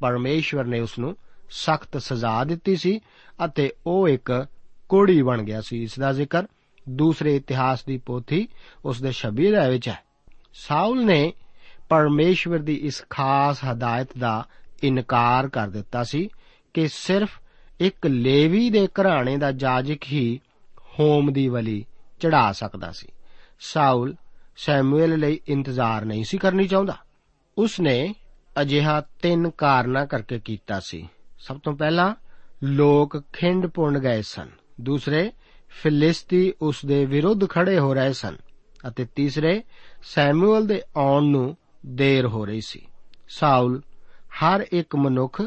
ਪਰਮੇਸ਼ਵਰ 0.00 0.64
ਨੇ 0.64 0.80
ਉਸ 0.80 0.98
ਨੂੰ 0.98 1.16
ਸਖਤ 1.50 1.98
ਸਜ਼ਾ 1.98 2.44
ਦਿੱਤੀ 2.44 2.76
ਸੀ 2.76 3.00
ਅਤੇ 3.44 3.72
ਉਹ 3.86 4.08
ਇੱਕ 4.08 4.46
ਕੋੜੀ 4.88 5.22
ਬਣ 5.22 5.42
ਗਿਆ 5.42 5.60
ਸੀ। 5.60 5.82
ਇਸ 5.82 5.98
ਦਾ 5.98 6.12
ਜ਼ਿਕਰ 6.12 6.42
ਦੂਸਰੇ 6.88 7.36
ਇਤਿਹਾਸ 7.36 7.84
ਦੀ 7.84 7.98
ਪੋਥੀ 7.98 8.48
ਉਸ 8.84 9.02
ਦੇ 9.02 9.12
26 9.12 9.48
ਅਧਿਆਇ 9.48 9.70
ਵਿੱਚ 9.70 9.88
ਹੈ। 9.88 10.09
ਸਾਊਲ 10.52 11.06
ਨੇ 11.06 11.32
ਪਰਮੇਸ਼ਵਰ 11.88 12.58
ਦੀ 12.58 12.74
ਇਸ 12.74 13.04
ਖਾਸ 13.10 13.64
ਹਦਾਇਤ 13.72 14.18
ਦਾ 14.18 14.46
ਇਨਕਾਰ 14.82 15.48
ਕਰ 15.48 15.68
ਦਿੱਤਾ 15.68 16.04
ਸੀ 16.04 16.28
ਕਿ 16.74 16.88
ਸਿਰਫ 16.88 17.40
ਇੱਕ 17.80 18.06
ਲੇਵੀ 18.06 18.70
ਦੇ 18.70 18.86
ਘਰਾਣੇ 18.86 19.36
ਦਾ 19.36 19.52
ਜਾਜਕ 19.52 19.98
ਹੀ 20.12 20.40
ਹੋਮ 21.00 21.32
ਦੀ 21.32 21.48
ਬਲੀ 21.48 21.84
ਚੜਾ 22.20 22.52
ਸਕਦਾ 22.52 22.92
ਸੀ। 22.92 23.08
ਸਾਊਲ 23.60 24.14
ਸੈਮੂਅਲ 24.56 25.18
ਲਈ 25.18 25.40
ਇੰਤਜ਼ਾਰ 25.48 26.04
ਨਹੀਂ 26.04 26.24
ਸੀ 26.24 26.38
ਕਰਨੀ 26.38 26.68
ਚਾਹੁੰਦਾ। 26.68 26.96
ਉਸ 27.58 27.80
ਨੇ 27.80 28.14
ਅਜਿਹਾ 28.60 29.00
ਤਿੰਨ 29.00 29.50
ਕਾਰਨਾ 29.50 30.06
ਕਰਕੇ 30.06 30.40
ਕੀਤਾ 30.40 30.80
ਸੀ। 30.80 31.08
ਸਭ 31.38 31.60
ਤੋਂ 31.60 31.72
ਪਹਿਲਾਂ, 31.72 32.14
ਲੋਕ 32.62 33.22
ਖਿੰਡ 33.32 33.66
ਪੁੰਡ 33.66 33.98
ਗਏ 33.98 34.22
ਸਨ। 34.22 34.48
ਦੂਸਰੇ, 34.80 35.32
ਫਿਲਿਸਤੀ 35.68 36.52
ਉਸ 36.62 36.84
ਦੇ 36.84 37.06
ਵਿਰੁੱਧ 37.06 37.48
ਖੜੇ 37.48 37.78
ਹੋ 37.78 37.94
ਰਹੇ 37.94 38.12
ਸਨ। 38.12 38.36
ਅਤੇ 38.88 39.04
ਤੀਸਰੇ 39.04 39.62
ਸੈਮੂਅਲ 40.02 40.66
ਦੇ 40.66 40.82
ਆਉਣ 40.96 41.24
ਨੂੰ 41.24 41.56
ਦੇਰ 41.86 42.26
ਹੋ 42.26 42.44
ਰਹੀ 42.44 42.60
ਸੀ। 42.60 42.86
ਸਾਊਲ 43.28 43.82
ਹਰ 44.14 44.66
ਇੱਕ 44.72 44.96
ਮਨੁੱਖ 44.96 45.42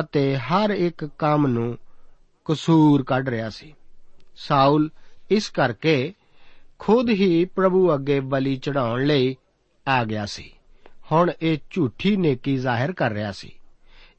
ਅਤੇ 0.00 0.36
ਹਰ 0.36 0.70
ਇੱਕ 0.70 1.04
ਕੰਮ 1.04 1.46
ਨੂੰ 1.46 1.78
ਕਸੂਰ 2.44 3.02
ਕੱਢ 3.02 3.28
ਰਿਹਾ 3.28 3.50
ਸੀ। 3.50 3.74
ਸਾਊਲ 4.36 4.90
ਇਸ 5.30 5.48
ਕਰਕੇ 5.48 6.14
ਖੁਦ 6.78 7.10
ਹੀ 7.10 7.44
ਪ੍ਰਭੂ 7.44 7.94
ਅੱਗੇ 7.94 8.20
ਬਲੀ 8.20 8.56
ਚੜਾਉਣ 8.56 9.06
ਲਈ 9.06 9.36
ਆ 9.88 10.04
ਗਿਆ 10.04 10.26
ਸੀ। 10.26 10.52
ਹੁਣ 11.12 11.30
ਇਹ 11.42 11.58
ਝੂਠੀ 11.70 12.16
ਨੇਕੀ 12.16 12.56
ਜ਼ਾਹਿਰ 12.56 12.92
ਕਰ 12.92 13.10
ਰਿਹਾ 13.10 13.32
ਸੀ। 13.32 13.52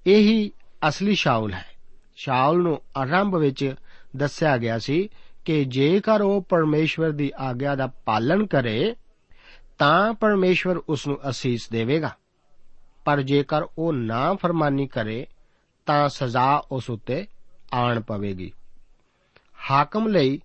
ਇਹੀ 0.07 0.51
ਅਸਲੀ 0.87 1.15
ਸ਼ਾਉਲ 1.15 1.53
ਹੈ। 1.53 1.65
ਸ਼ਾਉਲ 2.15 2.63
ਨੂੰ 2.63 2.81
ਆਰੰਭ 2.97 3.35
ਵਿੱਚ 3.35 3.75
ਦੱਸਿਆ 4.15 4.57
ਗਿਆ 4.57 4.79
ਸੀ 4.79 5.09
ਕਿ 5.45 5.65
ਜੇਕਰ 5.65 6.21
ਉਹ 6.21 6.41
ਪਰਮੇਸ਼ਵਰ 6.41 7.11
ਦੀ 7.11 7.31
ਆਗਿਆ 7.37 7.75
ਦਾ 7.75 7.87
ਪਾਲਣ 7.87 8.45
ਕਰੇ 8.45 8.95
ਤਾਂ 9.77 10.13
ਪਰਮੇਸ਼ਵਰ 10.13 10.77
ਉਸ 10.77 11.07
ਨੂੰ 11.07 11.29
ਅਸੀਸ 11.29 11.69
ਦੇਵੇਗਾ। 11.69 12.15
ਪਰ 13.05 13.21
ਜੇਕਰ 13.21 13.61
ਉਹ 13.77 13.93
ਨਾ 13.93 14.35
ਫਰਮਾਨੀ 14.35 14.87
ਕਰੇ, 14.87 15.27
ਤਾਂ 15.85 16.09
ਸਜ਼ਾ 16.09 16.63
ਉਸ 16.71 16.89
ਉੱਤੇ 16.89 17.27
ਆਣ 17.73 18.01
ਪਵੇਗੀ। 18.01 18.53
ਹਾਕਮ 19.71 20.07
ਲਈ 20.07 20.41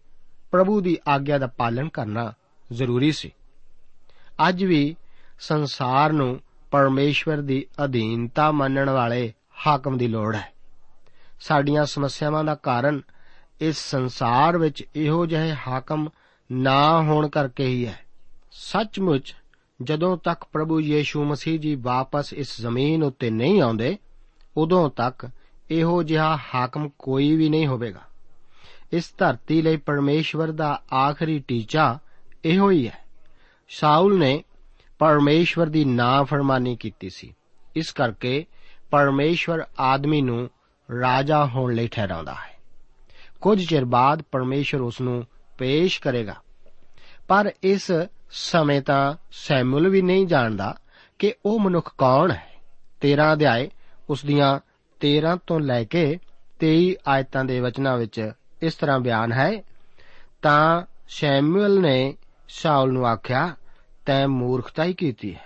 ਪ੍ਰਭੂ 0.50 0.80
ਦੀ 0.80 0.98
ਆਗਿਆ 1.08 1.38
ਦਾ 1.38 1.46
ਪਾਲਣ 1.46 1.88
ਕਰਨਾ 1.88 2.32
ਜ਼ਰੂਰੀ 2.72 3.12
ਸੀ। 3.12 3.32
ਅੱਜ 4.48 4.64
ਵੀ 4.64 4.96
ਸੰਸਾਰ 5.40 6.12
ਨੂੰ 6.12 6.40
ਪਰਮੇਸ਼ਵਰ 6.70 7.36
ਦੀ 7.36 7.66
ਅਧੀਨਤਾ 7.84 8.52
ਮੰਨਣ 8.52 8.90
ਵਾਲੇ 8.90 9.32
ਹਾਕਮ 9.66 9.98
ਦੀ 9.98 10.08
ਲੋੜ 10.08 10.36
ਹੈ। 10.36 10.52
ਸਾਡੀਆਂ 11.40 11.86
ਸਮੱਸਿਆਵਾਂ 11.86 12.44
ਦਾ 12.44 12.54
ਕਾਰਨ 12.54 13.02
ਇਸ 13.60 13.76
ਸੰਸਾਰ 13.76 14.58
ਵਿੱਚ 14.58 14.84
ਇਹੋ 14.96 15.26
ਜਿਹੇ 15.26 15.56
ਹਾਕਮ 15.68 16.08
ਨਾ 16.52 17.02
ਹੋਣ 17.02 17.28
ਕਰਕੇ 17.28 17.66
ਹੀ 17.66 17.86
ਹੈ। 17.86 18.01
ਸੱਚਮੁੱਚ 18.54 19.36
ਜਦੋਂ 19.82 20.16
ਤੱਕ 20.16 20.44
ਪ੍ਰਭੂ 20.52 20.80
ਯੀਸ਼ੂ 20.80 21.24
ਮਸੀਹ 21.24 21.60
ਜੀ 21.60 21.74
ਵਾਪਸ 21.74 22.32
ਇਸ 22.32 22.60
ਜ਼ਮੀਨ 22.60 23.02
ਉੱਤੇ 23.02 23.30
ਨਹੀਂ 23.30 23.60
ਆਉਂਦੇ, 23.60 23.98
ਉਦੋਂ 24.56 24.90
ਤੱਕ 24.90 25.30
ਇਹੋ 25.70 26.02
ਜਿਹਾ 26.02 26.38
ਹਾਕਮ 26.54 26.88
ਕੋਈ 26.98 27.36
ਵੀ 27.36 27.48
ਨਹੀਂ 27.48 27.66
ਹੋਵੇਗਾ। 27.66 28.00
ਇਸ 28.92 29.12
ਧਰਤੀ 29.18 29.62
ਲਈ 29.62 29.76
ਪਰਮੇਸ਼ਵਰ 29.76 30.50
ਦਾ 30.50 30.82
ਆਖਰੀ 30.94 31.38
ਟੀਚਾ 31.38 31.98
ਇਹੋ 32.44 32.70
ਹੀ 32.70 32.88
ਹੈ। 32.88 32.98
ਸ਼ਾਉਲ 33.68 34.18
ਨੇ 34.18 34.44
ਪਰਮੇਸ਼ਵਰ 34.98 35.66
ਦੀ 35.66 35.84
ਨਾਫਰਮਾਨੀ 35.84 36.76
ਕੀਤੀ 36.76 37.10
ਸੀ। 37.10 37.34
ਇਸ 37.76 37.92
ਕਰਕੇ 37.92 38.46
ਪਰਮੇਸ਼ਵਰ 38.90 39.64
ਆਦਮੀ 39.78 40.22
ਨੂੰ 40.22 40.50
ਰਾਜਾ 41.00 41.46
ਹੋਣ 41.46 41.74
ਲਈ 41.74 41.88
ਠਹਿਰਾਉਂਦਾ 41.88 42.34
ਹੈ। 42.34 42.58
ਕੁਝ 43.40 43.68
ਚਿਰ 43.68 43.84
ਬਾਅਦ 43.84 44.22
ਪਰਮੇਸ਼ਵਰ 44.22 44.80
ਉਸ 44.80 45.00
ਨੂੰ 45.00 45.26
ਪੇਸ਼ 45.58 46.00
ਕਰੇਗਾ। 46.00 46.34
ਪਰ 47.28 47.52
ਇਸ 47.62 47.90
ਸਮੇਂ 48.32 48.82
ਤਾਂ 48.82 49.14
ਸੈਮੂਅਲ 49.32 49.88
ਵੀ 49.88 50.02
ਨਹੀਂ 50.02 50.26
ਜਾਣਦਾ 50.26 50.76
ਕਿ 51.18 51.34
ਉਹ 51.46 51.60
ਮਨੁੱਖ 51.60 51.94
ਕੌਣ 51.98 52.30
ਹੈ। 52.30 52.52
13 53.00 53.32
ਅਧਿਆਏ, 53.32 53.70
ਉਸ 54.10 54.24
ਦੀਆਂ 54.24 54.60
13 55.00 55.38
ਤੋਂ 55.46 55.60
ਲੈ 55.60 55.84
ਕੇ 55.84 56.18
23 56.60 56.96
ਆਇਤਾਂ 57.08 57.44
ਦੇ 57.44 57.60
ਵਚਨਾਂ 57.60 57.96
ਵਿੱਚ 57.96 58.32
ਇਸ 58.62 58.74
ਤਰ੍ਹਾਂ 58.74 59.00
ਬਿਆਨ 59.00 59.32
ਹੈ, 59.32 59.62
ਤਾਂ 60.42 60.82
ਸ਼ੈਮੂਅਲ 61.08 61.80
ਨੇ 61.80 62.16
ਸ਼ਾਉਲ 62.48 62.92
ਨੂੰ 62.92 63.06
ਆਖਿਆ, 63.06 63.56
ਤੈਂ 64.06 64.28
ਮੂਰਖਤਾ 64.28 64.84
ਹੀ 64.84 64.92
ਕੀਤੀ 64.92 65.34
ਹੈ। 65.34 65.44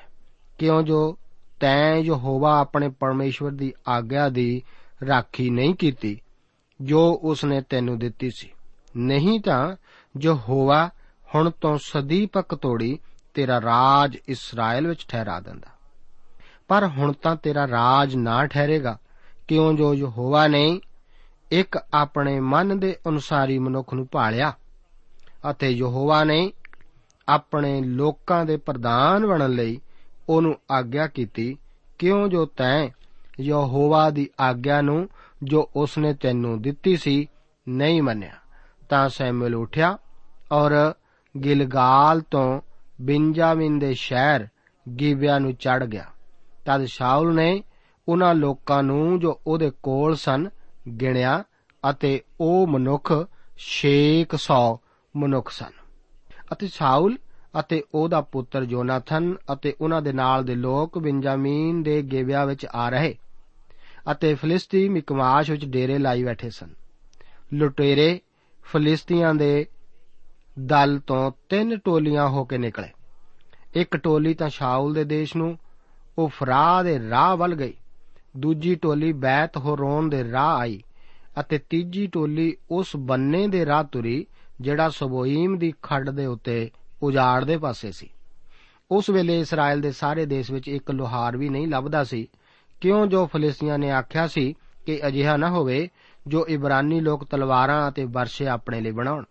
ਕਿਉਂ 0.59 0.83
ਜੋ 0.83 1.19
ਤੈਂ 1.61 2.03
ਜੋ 2.03 2.17
ਹੋਵਾ 2.17 2.61
ਆਪਣੇ 2.61 2.89
ਪਰਮੇਸ਼ਵਰ 2.89 3.51
ਦੀ 3.51 3.73
ਆਗਿਆ 3.89 4.29
ਦੀ 4.29 4.63
ਰਾਖੀ 5.07 5.51
ਨਹੀਂ 5.51 5.75
ਕੀਤੀ, 5.75 6.21
ਜੋ 6.81 7.21
ਉਸ 7.23 7.45
ਨੇ 7.45 7.61
ਤੈਨੂੰ 7.61 7.99
ਦਿੱਤੀ 7.99 8.31
ਸੀ। 8.31 8.51
ਨਹੀਂ 8.97 9.41
ਤਾਂ 9.41 9.77
ਜੋ 10.17 10.35
ਹੋਵਾ 10.35 10.91
ਹੁਣ 11.37 11.51
ਤੋਂ 11.51 11.79
ਸਦੀਪਕ 11.83 12.55
ਤੋੜੀ 12.55 12.99
ਤੇਰਾ 13.35 13.61
ਰਾਜ 13.61 14.17
ਇਸਰਾਇਲ 14.29 14.87
ਵਿੱਚ 14.87 15.07
ਠਹਿਰਾ 15.09 15.41
ਦਿੰਦਾ। 15.41 15.69
ਪਰ 16.69 16.87
ਹੁਣ 16.87 17.13
ਤਾਂ 17.13 17.37
ਤੇਰਾ 17.37 17.69
ਰਾਜ 17.69 18.15
ਨਾ 18.15 18.47
ਠਹਿਰੇਗਾ। 18.47 18.99
ਕਿਉਂ 19.49 19.75
ਜੋ 19.75 19.95
ਯਹੋਵਾ 19.95 20.47
ਨੇ 20.47 20.81
ਇੱਕ 21.51 21.79
ਆਪਣੇ 21.95 22.41
ਮਨ 22.41 22.81
ਦੇ 22.81 22.97
ਅਨੁਸਾਰੀ 23.09 23.59
ਮਨੁੱਖ 23.59 23.95
ਨੂੰ 23.95 24.09
ਭਾਲਿਆ 24.13 24.53
ਅਤੇ 25.51 25.71
ਯਹੋਵਾ 25.71 26.25
ਨੇ 26.25 26.53
ਆਪਣੇ 27.29 27.81
ਲੋਕਾਂ 27.81 28.45
ਦੇ 28.45 28.57
ਪ੍ਰਧਾਨ 28.57 29.27
ਬਣਨ 29.27 29.51
ਲਈ 29.51 29.81
ਉਹਨੂੰ 30.29 30.55
ਆਗਿਆ 30.71 31.07
ਕੀਤੀ, 31.07 31.59
ਕਿਉਂ 31.99 32.29
ਜੋ 32.29 32.47
ਤੈਂ 32.47 32.89
ਯਹੋਵਾ 33.41 34.11
ਦੀ 34.11 34.31
ਆਗਿਆ 34.41 34.81
ਨੂੰ 34.81 35.09
ਜੋ 35.43 35.71
ਉਸਨੇ 35.77 36.15
ਤੈਨੂੰ 36.15 36.63
ਦਿੱਤੀ 36.63 36.97
ਸੀ 36.97 37.27
ਨਹੀਂ 37.69 38.03
ਮੰਨਿਆ, 38.03 38.35
ਤਾਂ 38.89 39.09
ਸੈਮੂਅਲ 39.09 39.55
ਉਠਿਆ 39.55 39.99
ਔਰ 40.53 40.93
ਗਿਲਗਾਲ 41.45 42.21
ਤੋਂ 42.21 42.61
ਬਿੰਜਾਮਿਨ 43.01 43.79
ਦੇ 43.79 43.95
ਸ਼ਹਿਰ 43.95 44.47
ਗਿਬਿਆ 45.01 45.39
ਨੂੰ 45.39 45.55
ਚੜ 45.55 45.85
ਗਿਆ। 45.85 46.05
ਤਦ 46.67 46.85
ਸ਼ਾਉਲ 46.85 47.35
ਨੇ 47.35 47.63
ਉਹਨਾਂ 48.09 48.35
ਲੋਕਾਂ 48.35 48.83
ਨੂੰ 48.83 49.21
ਜੋ 49.21 49.41
ਉਹਦੇ 49.47 49.71
ਕੋਲ 49.83 50.17
ਸਨ 50.17 50.51
ਗਿਣਿਆ 51.01 51.45
ਅਤੇ 51.91 52.21
ਉਹ 52.41 52.67
ਮਨੁੱਖ 52.67 53.13
600 53.59 54.79
ਮਨੁੱਖ 55.17 55.51
ਸਨ। 55.51 55.71
ਅਤੇ 56.53 56.67
ਸ਼ਾਉਲ 56.67 57.17
ਅਤੇ 57.61 57.83
ਉਹਦਾ 57.95 58.21
ਪੁੱਤਰ 58.21 58.65
ਜੋਨਾਥਨ 58.65 59.35
ਅਤੇ 59.53 59.75
ਉਹਨਾਂ 59.81 60.03
ਦੇ 60.03 60.13
ਨਾਲ 60.13 60.45
ਦੇ 60.45 60.55
ਲੋਕ 60.55 60.99
ਬਿੰਜਾਮੀਨ 60.99 61.83
ਦੇ 61.83 62.03
ਗੇਵਿਆ 62.03 62.45
ਵਿੱਚ 62.45 62.67
ਆ 62.75 62.89
ਰਹੇ 62.89 63.15
ਅਤੇ 64.11 64.35
ਫਲਿਸਤੀ 64.35 64.89
ਮਿਕਮਾਸ਼ 64.89 65.51
ਵਿੱਚ 65.51 65.65
ਡੇਰੇ 65.65 65.99
ਲਾਈ 65.99 66.25
ਬੈਠੇ 66.25 66.51
ਸਨ। 66.51 66.69
ਲੁਟੇਰੇ 67.53 68.21
ਫਲਿਸਤੀਆਂ 68.65 69.35
ਦੇ 69.35 69.67
ਦਲ 70.59 71.01
ਤੋਂ 71.07 71.33
ਤਿੰਨ 71.49 71.79
ਟੋਲੀਆਂ 71.79 72.29
ਹੋ 72.29 72.45
ਕੇ 72.45 72.59
ਨਿਕਲੇ। 72.59 72.89
ਇੱਕ 73.75 73.97
ਟੋਲੀ 73.97 74.35
ਤਾਂ 74.35 74.49
ਸ਼ਾਉਲ 74.49 74.95
ਦੇ 74.95 75.05
ਦੇਸ਼ 75.05 75.37
ਨੂੰ, 75.37 75.59
ਉਹ 76.19 76.29
ਫਰਾ 76.29 76.83
ਦੇ 76.83 77.11
ਰਾਹ 77.11 77.37
ਵੱਲ 77.37 77.55
ਗਈ। 77.55 77.75
ਦੂਜੀ 78.37 78.75
ਟੋਲੀ 78.75 79.13
ਬੈਤ 79.13 79.57
ਹੋਰੋਨ 79.57 80.09
ਦੇ 80.09 80.33
ਰਾਹ 80.33 80.57
ਆਈ 80.57 80.83
ਅਤੇ 81.41 81.59
ਤੀਜੀ 81.59 82.07
ਟੋਲੀ 82.07 82.57
ਉਸ 82.71 82.97
ਬੰਨੇ 82.97 83.49
ਦੇ 83.49 83.67
ਰਾਹ 83.67 83.85
ਤੁਰੀ, 83.85 84.27
ਜਿਹੜਾ 84.61 84.89
ਸਬੋਈਮ 84.89 85.59
ਦੀ 85.59 85.75
ਖੱਡ 85.83 86.11
ਦੇ 86.11 86.27
ਉੱਤੇ 86.27 86.71
ਉਜਾੜ 87.03 87.45
ਦੇ 87.45 87.59
ਪਾਸੇ 87.59 87.93
ਸੀ। 87.93 88.11
ਉਸ 88.91 89.11
ਵੇਲੇ 89.11 89.41
ਇਸਰਾਇਲ 89.41 89.81
ਦੇ 89.81 89.93
ਸਾਰੇ 89.93 90.27
ਦੇਸ਼ 90.27 90.51
ਵਿੱਚ 90.51 90.69
ਇੱਕ 90.69 90.91
ਲੋਹਾਰ 90.91 91.37
ਵੀ 91.37 91.49
ਨਹੀਂ 91.49 91.69
ਲੱਭਦਾ 91.69 92.05
ਸੀ। 92.05 92.29
ਕਿਉਂ 92.81 93.07
ਜੋ 93.07 93.27
ਫਲਿਸਤੀਆਂ 93.27 93.79
ਨੇ 93.79 93.91
ਆਖਿਆ 93.91 94.27
ਸੀ 94.27 94.55
ਕਿ 94.87 95.07
ਅਜਿਹਾ 95.07 95.37
ਨਾ 95.37 95.51
ਹੋਵੇ, 95.51 95.89
ਜੋ 96.27 96.47
ਇਬਰਾਨੀ 96.49 97.01
ਲੋਕ 97.01 97.25
ਤਲਵਾਰਾਂ 97.25 97.91
ਅਤੇ 97.91 98.05
ਵਰਸ਼ੇ 98.05 98.47
ਆਪਣੇ 98.47 98.81
ਲਈ 98.81 98.91
ਬਣਾਉਣ। 98.91 99.25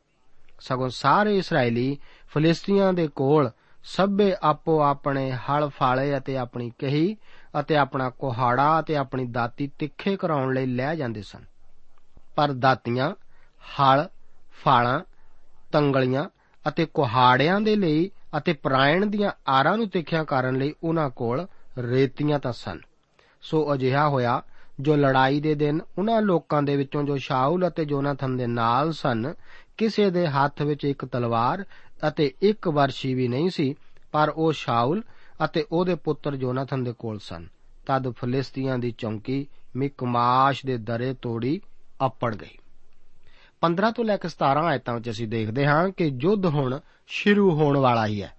ਸਗੋਂ 0.59 0.89
ਸਾਰੇ 0.89 1.37
ਇਸرائیਲੀ 1.37 1.97
ਫਲਿਸਤੀਆਂ 2.29 2.93
ਦੇ 2.93 3.07
ਕੋਲ 3.07 3.51
ਸਭੇ 3.83 4.35
ਆਪੋ 4.41 4.81
ਆਪਣੇ 4.81 5.31
ਹਲ 5.31 5.69
ਫਾਲੇ 5.69 6.17
ਅਤੇ 6.17 6.37
ਆਪਣੀ 6.37 6.71
ਕਹੀ 6.79 7.17
ਅਤੇ 7.59 7.77
ਆਪਣਾ 7.77 8.09
ਕੋਹਾੜਾ 8.09 8.79
ਅਤੇ 8.79 8.95
ਆਪਣੀ 8.95 9.25
ਦਾਤੀ 9.25 9.71
ਤਿੱਖੇ 9.79 10.17
ਕਰਾਉਣ 10.17 10.53
ਲਈ 10.53 10.65
ਲੈ 10.65 10.95
ਜਾਂਦੇ 10.95 11.21
ਸਨ। 11.21 11.43
ਪਰ 12.35 12.51
ਦਾਤੀਆਂ, 12.51 13.15
ਹਲ, 13.79 14.09
ਫਾਲਾਂ, 14.63 14.99
ਤੰਗਲੀਆਂ 15.71 16.29
ਅਤੇ 16.67 16.85
ਕੋਹਾੜਿਆਂ 16.85 17.61
ਦੇ 17.61 17.75
ਲਈ 17.75 18.11
ਅਤੇ 18.37 18.53
ਪ੍ਰਾਇਣ 18.53 19.05
ਦੀਆਂ 19.05 19.31
ਆਰਾਂ 19.47 19.77
ਨੂੰ 19.77 19.89
ਤਿੱਖਿਆ 19.89 20.23
ਕਰਨ 20.23 20.55
ਲਈ 20.55 20.73
ਉਹਨਾਂ 20.83 21.09
ਕੋਲ 21.09 21.47
ਰੇਤੀਆਂ 21.77 22.39
ਤਾਂ 22.39 22.53
ਸਨ। 22.53 22.79
ਸੋ 23.41 23.73
ਅਜਿਹਾ 23.73 24.09
ਹੋਇਆ 24.09 24.41
ਜੋ 24.79 24.95
ਲੜਾਈ 24.95 25.41
ਦੇ 25.41 25.55
ਦਿਨ 25.55 25.81
ਉਹਨਾਂ 25.97 26.21
ਲੋਕਾਂ 26.21 26.63
ਦੇ 26.63 26.75
ਵਿੱਚੋਂ 26.75 27.03
ਜੋ 27.03 27.17
ਸ਼ਾਉਲ 27.17 27.67
ਅਤੇ 27.67 27.85
ਜੋਨਾਥਨ 27.85 28.37
ਦੇ 28.37 28.47
ਨਾਲ 28.47 28.91
ਸਨ 28.91 29.33
ਕਿਸੇ 29.77 30.09
ਦੇ 30.09 30.27
ਹੱਥ 30.27 30.61
ਵਿੱਚ 30.61 30.85
ਇੱਕ 30.85 31.05
ਤਲਵਾਰ 31.05 31.65
ਅਤੇ 32.07 32.33
ਇੱਕ 32.41 32.67
ਵਰਸ਼ੀ 32.67 33.13
ਵੀ 33.13 33.27
ਨਹੀਂ 33.27 33.49
ਸੀ, 33.49 33.75
ਪਰ 34.11 34.29
ਉਹ 34.29 34.51
ਸ਼ਾਉਲ 34.51 35.03
ਅਤੇ 35.45 35.65
ਉਹਦੇ 35.71 35.95
ਪੁੱਤਰ 35.95 36.35
ਜੋਨਾਥਨ 36.35 36.83
ਦੇ 36.83 36.93
ਕੋਲ 36.93 37.19
ਸਨ। 37.19 37.47
ਤਦ 37.85 38.09
ਫਲਿਸਤੀਆਂ 38.09 38.77
ਦੀ 38.77 38.91
ਚੌਂਕੀ 38.91 39.47
ਮਿਕਮਾਸ਼ 39.75 40.65
ਦੇ 40.65 40.77
ਦਰੇ 40.77 41.15
ਤੋੜੀ 41.21 41.61
ਆਪੜ 42.01 42.35
ਗਈ। 42.35 42.57
15 43.61 43.91
ਤੋਂ 43.91 44.05
ਲੈ 44.05 44.17
ਕੇ 44.17 44.29
17 44.29 44.63
ਆਇਤਾਂ 44.63 44.93
ਵਿੱਚ 44.93 45.09
ਅਸੀਂ 45.09 45.27
ਦੇਖਦੇ 45.27 45.65
ਹਾਂ 45.65 45.89
ਕਿ 45.89 46.11
ਯੁੱਧ 46.21 46.45
ਹੁਣ 46.45 46.79
ਸ਼ੁਰੂ 47.07 47.51
ਹੋਣ 47.51 47.77
ਵਾਲਾ 47.77 48.07
ਹੀ 48.07 48.21
ਹੈ। 48.21 48.33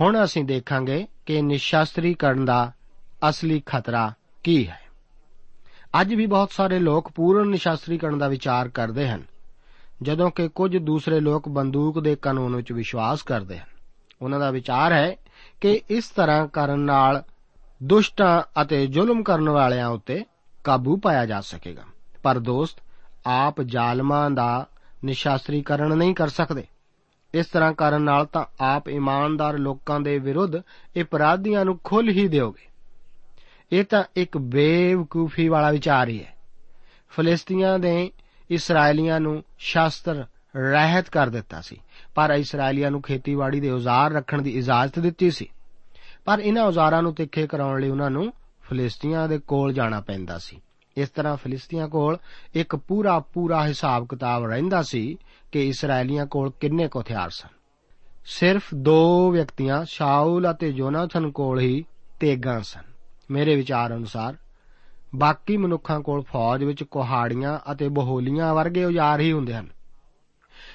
ਹੁਣ 0.00 0.24
ਅਸੀਂ 0.24 0.44
ਦੇਖਾਂਗੇ 0.44 1.06
ਕਿ 1.26 1.42
ਨਿਸ਼ਾਸਤਰੀਕਰਨ 1.42 2.44
ਦਾ 2.44 2.72
ਅਸਲੀ 3.28 3.62
ਖਤਰਾ 3.66 4.12
ਕੀ 4.44 4.68
ਹੈ। 4.68 4.80
ਅੱਜ 6.00 6.14
ਵੀ 6.14 6.26
ਬਹੁਤ 6.26 6.52
ਸਾਰੇ 6.52 6.78
ਲੋਕ 6.78 7.10
ਪੂਰਨ 7.10 7.48
ਨਿਸ਼ਾਸਤਰੀਕਰਨ 7.48 8.18
ਦਾ 8.18 8.28
ਵਿਚਾਰ 8.28 8.68
ਕਰਦੇ 8.68 9.08
ਹਨ। 9.08 9.29
ਜਦੋਂ 10.02 10.30
ਕਿ 10.30 10.48
ਕੁਝ 10.48 10.76
ਦੂਸਰੇ 10.76 11.20
ਲੋਕ 11.20 11.48
ਬੰਦੂਕ 11.48 12.00
ਦੇ 12.00 12.16
ਕਾਨੂੰਨ 12.16 12.56
ਵਿੱਚ 12.56 12.72
ਵਿਸ਼ਵਾਸ 12.72 13.22
ਕਰਦੇ 13.22 13.58
ਹਨ। 13.58 13.66
ਉਹਨਾਂ 14.22 14.40
ਦਾ 14.40 14.50
ਵਿਚਾਰ 14.50 14.92
ਹੈ 14.92 15.16
ਕਿ 15.60 15.80
ਇਸ 15.90 16.08
ਤਰ੍ਹਾਂ 16.08 16.46
ਕਰਨ 16.46 16.80
ਨਾਲ 16.80 17.22
ਦੁਸ਼ਟਾਂ 17.82 18.62
ਅਤੇ 18.62 18.86
ਜ਼ੁਲਮ 18.86 19.22
ਕਰਨ 19.22 19.48
ਵਾਲਿਆਂ 19.48 19.88
ਉੱਤੇ 19.88 20.24
ਕਾਬੂ 20.64 20.96
ਪਾਇਆ 20.96 21.26
ਜਾ 21.26 21.40
ਸਕੇਗਾ। 21.40 21.82
ਪਰ 22.22 22.38
ਦੋਸਤ, 22.38 22.78
ਆਪ 23.26 23.62
ਜ਼ਾਲਮਾਂ 23.62 24.30
ਦਾ 24.30 24.66
ਨਿਸ਼ਾਸਤਰੀਕਰਨ 25.04 25.96
ਨਹੀਂ 25.98 26.14
ਕਰ 26.14 26.28
ਸਕਦੇ। 26.28 26.64
ਇਸ 27.34 27.46
ਤਰ੍ਹਾਂ 27.46 27.72
ਕਰਨ 27.72 28.02
ਨਾਲ 28.02 28.26
ਤਾਂ 28.26 28.44
ਆਪ 28.60 28.88
ਇਮਾਨਦਾਰ 28.88 29.58
ਲੋਕਾਂ 29.58 30.00
ਦੇ 30.00 30.18
ਵਿਰੁੱਧ 30.18 30.56
ਅਪਰਾਧੀਆਂ 31.02 31.64
ਨੂੰ 31.64 31.80
ਖੁੱਲ 31.84 32.08
ਹੀ 32.08 32.28
ਦਿਓਗੇ। 32.28 32.70
ਇਹ 33.72 33.84
ਤਾਂ 33.84 34.04
ਇੱਕ 34.16 34.38
ਬੇਵਕੂਫੀ 34.38 35.48
ਵਾਲਾ 35.48 35.70
ਵਿਚਾਰ 35.70 36.08
ਹੀ 36.08 36.24
ਹੈ। 36.24 36.36
ਫਲਿਸਤੀਆਂ 37.10 37.78
ਦੇ 37.78 38.12
ਇਸرائیਲੀਆਂ 38.50 39.20
ਨੂੰ 39.20 39.44
ਸ਼ਾਸਤਰ 39.58 40.24
ਰਹਿਤ 40.56 41.08
ਕਰ 41.08 41.28
ਦਿੱਤਾ 41.28 41.60
ਸੀ। 41.60 41.76
ਪਰ 42.14 42.30
ਇਸرائیਲੀਆਂ 42.30 42.90
ਨੂੰ 42.90 43.02
ਖੇਤੀਬਾੜੀ 43.02 43.60
ਦੇ 43.60 43.70
ਔਜ਼ਾਰ 43.70 44.12
ਰੱਖਣ 44.12 44.42
ਦੀ 44.42 44.50
ਇਜਾਜ਼ਤ 44.50 44.98
ਦਿੱਤੀ 44.98 45.30
ਸੀ। 45.30 45.48
ਪਰ 46.24 46.38
ਇਹਨਾਂ 46.38 46.62
ਔਜ਼ਾਰਾਂ 46.62 47.02
ਨੂੰ 47.02 47.14
ਤਿੱਖੇ 47.14 47.46
ਕਰਾਉਣ 47.46 47.80
ਲਈ 47.80 47.88
ਉਹਨਾਂ 47.88 48.10
ਨੂੰ 48.10 48.32
ਫਿਲਿਸਤੀਆਂ 48.62 49.28
ਦੇ 49.28 49.38
ਕੋਲ 49.38 49.72
ਜਾਣਾ 49.72 50.00
ਪੈਂਦਾ 50.00 50.38
ਸੀ। 50.38 50.60
ਇਸ 50.96 51.08
ਤਰ੍ਹਾਂ 51.08 51.36
ਫਿਲਿਸਤੀਆਂ 51.36 51.88
ਕੋਲ 51.88 52.18
ਇੱਕ 52.54 52.76
ਪੂਰਾ 52.76 53.18
ਪੂਰਾ 53.18 53.66
ਹਿਸਾਬ 53.66 54.06
ਕਿਤਾਬ 54.08 54.44
ਰਹਿੰਦਾ 54.44 54.82
ਸੀ 54.82 55.18
ਕਿ 55.52 55.68
ਇਸرائیਲੀਆਂ 55.68 56.26
ਕੋਲ 56.26 56.52
ਕਿੰਨੇ 56.60 56.88
ਕੁ 56.88 57.00
ਹਥਿਆਰ 57.00 57.30
ਸਨ। 57.30 57.48
ਸਿਰਫ 58.26 58.74
ਦੋ 58.74 59.30
ਵਿਅਕਤੀਆਂ, 59.30 59.84
ਸ਼ਾਊਲ 59.84 60.50
ਅਤੇ 60.50 60.68
ਯੋਨਾਥਨ 60.68 61.30
ਕੋਲ 61.30 61.60
ਹੀ 61.60 61.84
ਤੇਗਾਂ 62.20 62.60
ਸਨ। 62.60 62.82
ਮੇਰੇ 63.30 63.56
ਵਿਚਾਰ 63.56 63.96
ਅਨੁਸਾਰ 63.96 64.36
ਬਾਕੀ 65.16 65.56
ਮਨੁੱਖਾਂ 65.56 66.00
ਕੋਲ 66.00 66.22
ਫੌਜ 66.22 66.64
ਵਿੱਚ 66.64 66.82
ਕੁਹਾੜੀਆਂ 66.82 67.72
ਅਤੇ 67.72 67.88
ਬਹੋਲੀਆਂ 67.88 68.54
ਵਰਗੇ 68.54 68.84
ਔਜ਼ਾਰ 68.84 69.20
ਹੀ 69.20 69.32
ਹੁੰਦੇ 69.32 69.54
ਹਨ। 69.54 69.68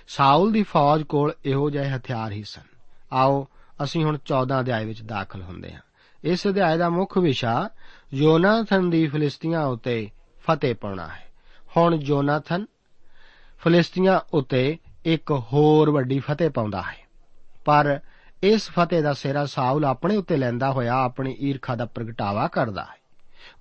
ਸਾਊਲ 0.07 0.51
ਦੀ 0.51 0.63
ਫੌਜ 0.63 1.03
ਕੋਲ 1.03 1.33
ਇਹੋ 1.45 1.69
ਜਿਹੇ 1.69 1.95
ਹਥਿਆਰ 1.95 2.31
ਹੀ 2.31 2.43
ਸਨ। 2.43 2.61
ਆਓ, 3.13 3.47
ਅਸੀਂ 3.83 4.05
ਹੁਣ 4.05 4.17
14 4.25 4.59
ਅਧਿਆਇ 4.59 4.85
ਵਿੱਚ 4.85 5.01
ਦਾਖਲ 5.01 5.41
ਹੁੰਦੇ 5.41 5.73
ਹਾਂ। 5.73 5.81
ਇਸ 6.23 6.47
ਅਧਿਆਇ 6.47 6.77
ਦਾ 6.77 6.89
ਮੁੱਖ 6.89 7.17
ਵਿਸ਼ਾ 7.17 7.69
ਯੋਨਾਥਨ 8.13 8.89
ਦੀ 8.89 9.07
ਫਲਿਸਤੀਆਂ 9.07 9.61
ਉੱਤੇ 9.61 10.09
ਫਤਿਹ 10.43 10.75
ਪਾਉਣਾ 10.75 11.07
ਹੈ। 11.07 11.25
ਹੁਣ 11.77 11.95
ਯੋਨਾਥਨ 11.95 12.65
ਫਲਿਸਤੀਆਂ 13.59 14.19
ਉੱਤੇ 14.33 14.77
ਇੱਕ 15.05 15.31
ਹੋਰ 15.31 15.89
ਵੱਡੀ 15.89 16.19
ਫਤਿਹ 16.19 16.49
ਪਾਉਂਦਾ 16.49 16.81
ਹੈ। 16.81 17.07
ਪਰ 17.65 17.99
ਇਸ 18.43 18.69
ਫਤਿਹ 18.69 19.03
ਦਾ 19.03 19.13
ਸਿਰਾ 19.13 19.45
ਸਾਊਲ 19.45 19.85
ਆਪਣੇ 19.85 20.17
ਉੱਤੇ 20.17 20.37
ਲੈਂਦਾ 20.37 20.71
ਹੋਇਆ 20.71 20.93
ਆਪਣੀ 20.93 21.37
ਈਰਖਾ 21.39 21.75
ਦਾ 21.75 21.85
ਪ੍ਰਗਟਾਵਾ 21.85 22.47
ਕਰਦਾ 22.47 22.81
ਹੈ। 22.81 23.04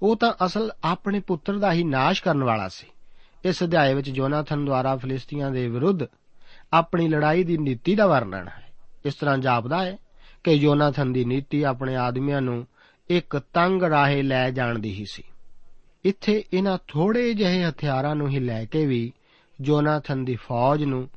ਉਹ 0.02 0.16
ਤਾਂ 0.16 0.32
ਅਸਲ 0.44 0.72
ਆਪਣੇ 0.84 1.20
ਪੁੱਤਰ 1.20 1.58
ਦਾ 1.58 1.72
ਹੀ 1.72 1.84
ਨਾਸ਼ 1.84 2.22
ਕਰਨ 2.22 2.44
ਵਾਲਾ 2.44 2.68
ਸੀ। 2.68 2.86
ਇਸ 3.44 3.62
ਅਧਿਆਇ 3.62 3.94
ਵਿੱਚ 3.94 4.10
ਜੋਨਾਥਨ 4.10 4.64
ਦੁਆਰਾ 4.64 4.96
ਫਲਿਸਤੀਆਂ 4.96 5.50
ਦੇ 5.50 5.68
ਵਿਰੁੱਧ 5.68 6.00
ਆਪਣੀ 6.72 7.08
ਲੜਾਈ 7.08 7.44
ਦੀ 7.44 7.58
ਨੀਤੀ 7.58 7.94
ਦਾ 7.94 8.06
ਵਰਣਨ 8.06 8.48
ਹੈ। 8.48 8.72
ਇਸ 9.04 9.14
ਤਰ੍ਹਾਂ 9.14 9.38
ਜਾਪਦਾ 9.38 9.84
ਹੈ 9.84 9.98
ਕਿ 10.44 10.58
ਜੋਨਾਥਨ 10.58 11.12
ਦੀ 11.12 11.24
ਨੀਤੀ 11.24 11.62
ਆਪਣੇ 11.62 11.96
ਆਦਮੀਆਂ 11.96 12.40
ਨੂੰ 12.40 12.66
ਇੱਕ 13.10 13.36
ਤੰਗ 13.36 13.82
ਰਾਹੇ 13.82 14.22
ਲੈ 14.22 14.50
ਜਾਣ 14.50 14.78
ਦੀ 14.78 14.92
ਹੀ 14.92 15.04
ਸੀ। 15.04 15.22
ਇੱਥੇ 16.04 16.44
ਇਹਨਾਂ 16.52 16.78
ਥੋੜੇ 16.88 17.34
ਜਿਹੇ 17.34 17.68
ਹਥਿਆਰਾਂ 17.68 18.14
ਨੂੰ 18.14 18.28
ਹੀ 18.28 18.38
ਲੈ 18.38 18.64
ਕੇ 18.64 18.86
ਵੀ 18.86 19.12
ਜੋਨਾਥਨ 19.60 20.24
ਦੀ 20.24 20.34
ਫੌਜ 20.34 20.84
ਨੂੰ 20.84 21.08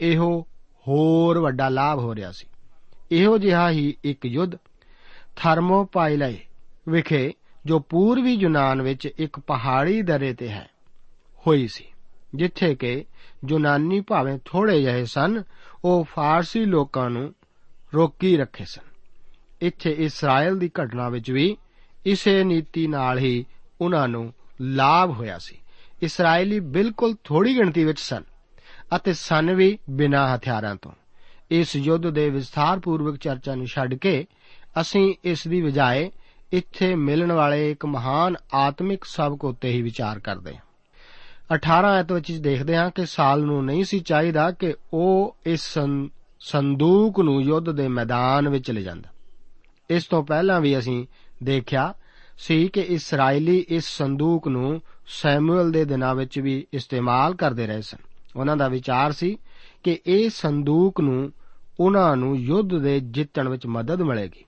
ਇਹੋ 0.00 0.46
ਹੋਰ 0.88 1.38
ਵੱਡਾ 1.38 1.68
ਲਾਭ 1.68 1.98
ਹੋ 1.98 2.14
ਰਿਹਾ 2.14 2.32
ਸੀ। 2.32 2.46
ਇਹੋ 3.12 3.38
ਜਿਹਾ 3.38 3.70
ਹੀ 3.70 3.96
ਇੱਕ 4.04 4.26
ਯੁੱਧ 4.26 4.56
ਥਰਮੋਪਾਈਲੇ 5.36 6.38
ਵਿਖੇ 6.88 7.32
ਜੋ 7.66 7.78
ਪੂਰਬੀ 7.78 8.34
ਯੂਨਾਨ 8.34 8.82
ਵਿੱਚ 8.82 9.06
ਇੱਕ 9.18 9.40
ਪਹਾੜੀ 9.40 10.02
ਦਰੇ 10.02 10.34
ਤੇ 10.34 10.48
ਹੈ, 10.48 10.70
ਹੋਈ 11.46 11.68
ਸੀ, 11.68 11.84
ਜਿੱਥੇ 12.34 12.74
ਕਿ 12.74 13.04
ਯੂਨਾਨੀ 13.48 14.00
ਭਾਵੇਂ 14.00 14.38
ਥੋੜੇ 14.44 14.80
ਜਿਹੇ 14.80 15.04
ਸਨ, 15.04 15.42
ਉਹ 15.84 16.04
ਫਾਰਸੀ 16.04 16.64
ਲੋਕਾਂ 16.64 17.10
ਨੂੰ 17.10 17.34
ਰੋਕੀ 17.94 18.36
ਰੱਖੇ 18.36 18.64
ਸਨ। 18.64 18.82
ਇੱਥੇ 19.60 19.90
ਇਸਰਾਇਲ 19.90 20.58
ਦੀ 20.58 20.70
ਘਟਨਾ 20.82 21.08
ਵਿੱਚ 21.08 21.30
ਵੀ 21.30 21.56
ਇਸੇ 22.06 22.44
ਨੀਤੀ 22.44 22.86
ਨਾਲ 22.86 23.18
ਹੀ 23.18 23.44
ਉਹਨਾਂ 23.80 24.08
ਨੂੰ 24.08 24.34
ਲਾਭ 24.60 25.10
ਹੋਇਆ 25.10 25.38
ਸੀ। 25.38 25.58
ਇਸرائیਲੀ 26.02 26.60
ਬਿਲਕੁਲ 26.60 27.16
ਥੋੜੀ 27.24 27.56
ਗਿਣਤੀ 27.56 27.84
ਵਿੱਚ 27.84 28.00
ਸਨ 28.00 28.22
ਅਤੇ 28.96 29.12
ਸਨ 29.12 29.54
ਵੀ 29.54 29.78
ਬਿਨਾਂ 29.90 30.36
ਹਥਿਆਰਾਂ 30.36 30.76
ਤੋਂ। 30.76 30.92
ਇਸ 31.50 31.76
ਯੁੱਧ 31.76 32.10
ਦੇ 32.10 32.30
ਵਿਸਥਾਰਪੂਰਵਕ 32.30 33.16
ਚਰਚਾ 33.16 33.54
ਨੂੰ 33.54 33.66
ਛੱਡ 33.66 33.94
ਕੇ 33.94 34.26
ਅਸੀਂ 34.80 35.14
ਇਸ 35.24 35.48
ਦੀ 35.48 35.62
ਬਜਾਏ 35.62 36.10
ਇੱਥੇ 36.52 36.94
ਮਿਲਣ 36.94 37.32
ਵਾਲੇ 37.32 37.70
ਇੱਕ 37.70 37.86
ਮਹਾਨ 37.86 38.36
ਆਤਮਿਕ 38.54 39.04
ਸਬਕ 39.04 39.44
ਉੱਤੇ 39.44 39.70
ਹੀ 39.70 39.82
ਵਿਚਾਰ 39.82 40.18
ਕਰਦੇ 40.18 40.56
ਹਾਂ। 40.56 40.62
18 41.54 41.94
ਐਤ 41.94 42.12
ਵਿੱਚ 42.12 42.32
ਦੇਖਦੇ 42.32 42.76
ਹਾਂ 42.76 42.90
ਕਿ 42.90 43.06
ਸਾਲ 43.06 43.42
ਨੂੰ 43.42 43.64
ਨਹੀਂ 43.64 43.84
ਸੀ 43.84 44.00
ਚਾਹੀਦਾ 44.00 44.50
ਕਿ 44.50 44.74
ਉਹ 44.92 45.36
ਇਸ 45.46 45.78
ਸੰਦੂਕ 46.40 47.20
ਨੂੰ 47.20 47.42
ਯੁੱਧ 47.42 47.70
ਦੇ 47.70 47.88
ਮੈਦਾਨ 47.88 48.48
ਵਿੱਚ 48.48 48.70
ਲੈ 48.70 48.80
ਜਾਂਦਾ। 48.80 49.08
ਇਸ 49.90 50.04
ਤੋਂ 50.04 50.24
ਪਹਿਲਾਂ 50.24 50.60
ਵੀ 50.60 50.78
ਅਸੀਂ 50.78 51.06
ਦੇਖਿਆ 51.42 51.94
ਸੀ 52.38 52.68
ਕਿ 52.68 52.80
ਇਸرائیਲੀ 52.80 53.64
ਇਸ 53.68 53.84
ਸੰਦੂਕ 53.84 54.48
ਨੂੰ 54.48 54.80
ਸੈਮੂਅਲ 55.06 55.72
ਦੇ 55.72 55.84
ਦਿਨਾਂ 55.84 56.14
ਵਿੱਚ 56.14 56.38
ਵੀ 56.38 56.66
ਇਸਤੇਮਾਲ 56.72 57.34
ਕਰਦੇ 57.34 57.66
ਰਹੇ 57.66 57.82
ਸਨ। 57.82 57.98
ਉਹਨਾਂ 58.36 58.56
ਦਾ 58.56 58.68
ਵਿਚਾਰ 58.68 59.12
ਸੀ 59.12 59.38
ਕਿ 59.82 59.98
ਇਹ 60.06 60.30
ਸੰਦੂਕ 60.30 61.00
ਨੂੰ 61.00 61.32
ਉਹਨਾਂ 61.80 62.16
ਨੂੰ 62.16 62.36
ਯੁੱਧ 62.36 62.78
ਦੇ 62.78 63.00
ਜਿੱਤਣ 63.00 63.48
ਵਿੱਚ 63.48 63.66
ਮਦਦ 63.66 64.02
ਮਿਲੇਗੀ। 64.02 64.44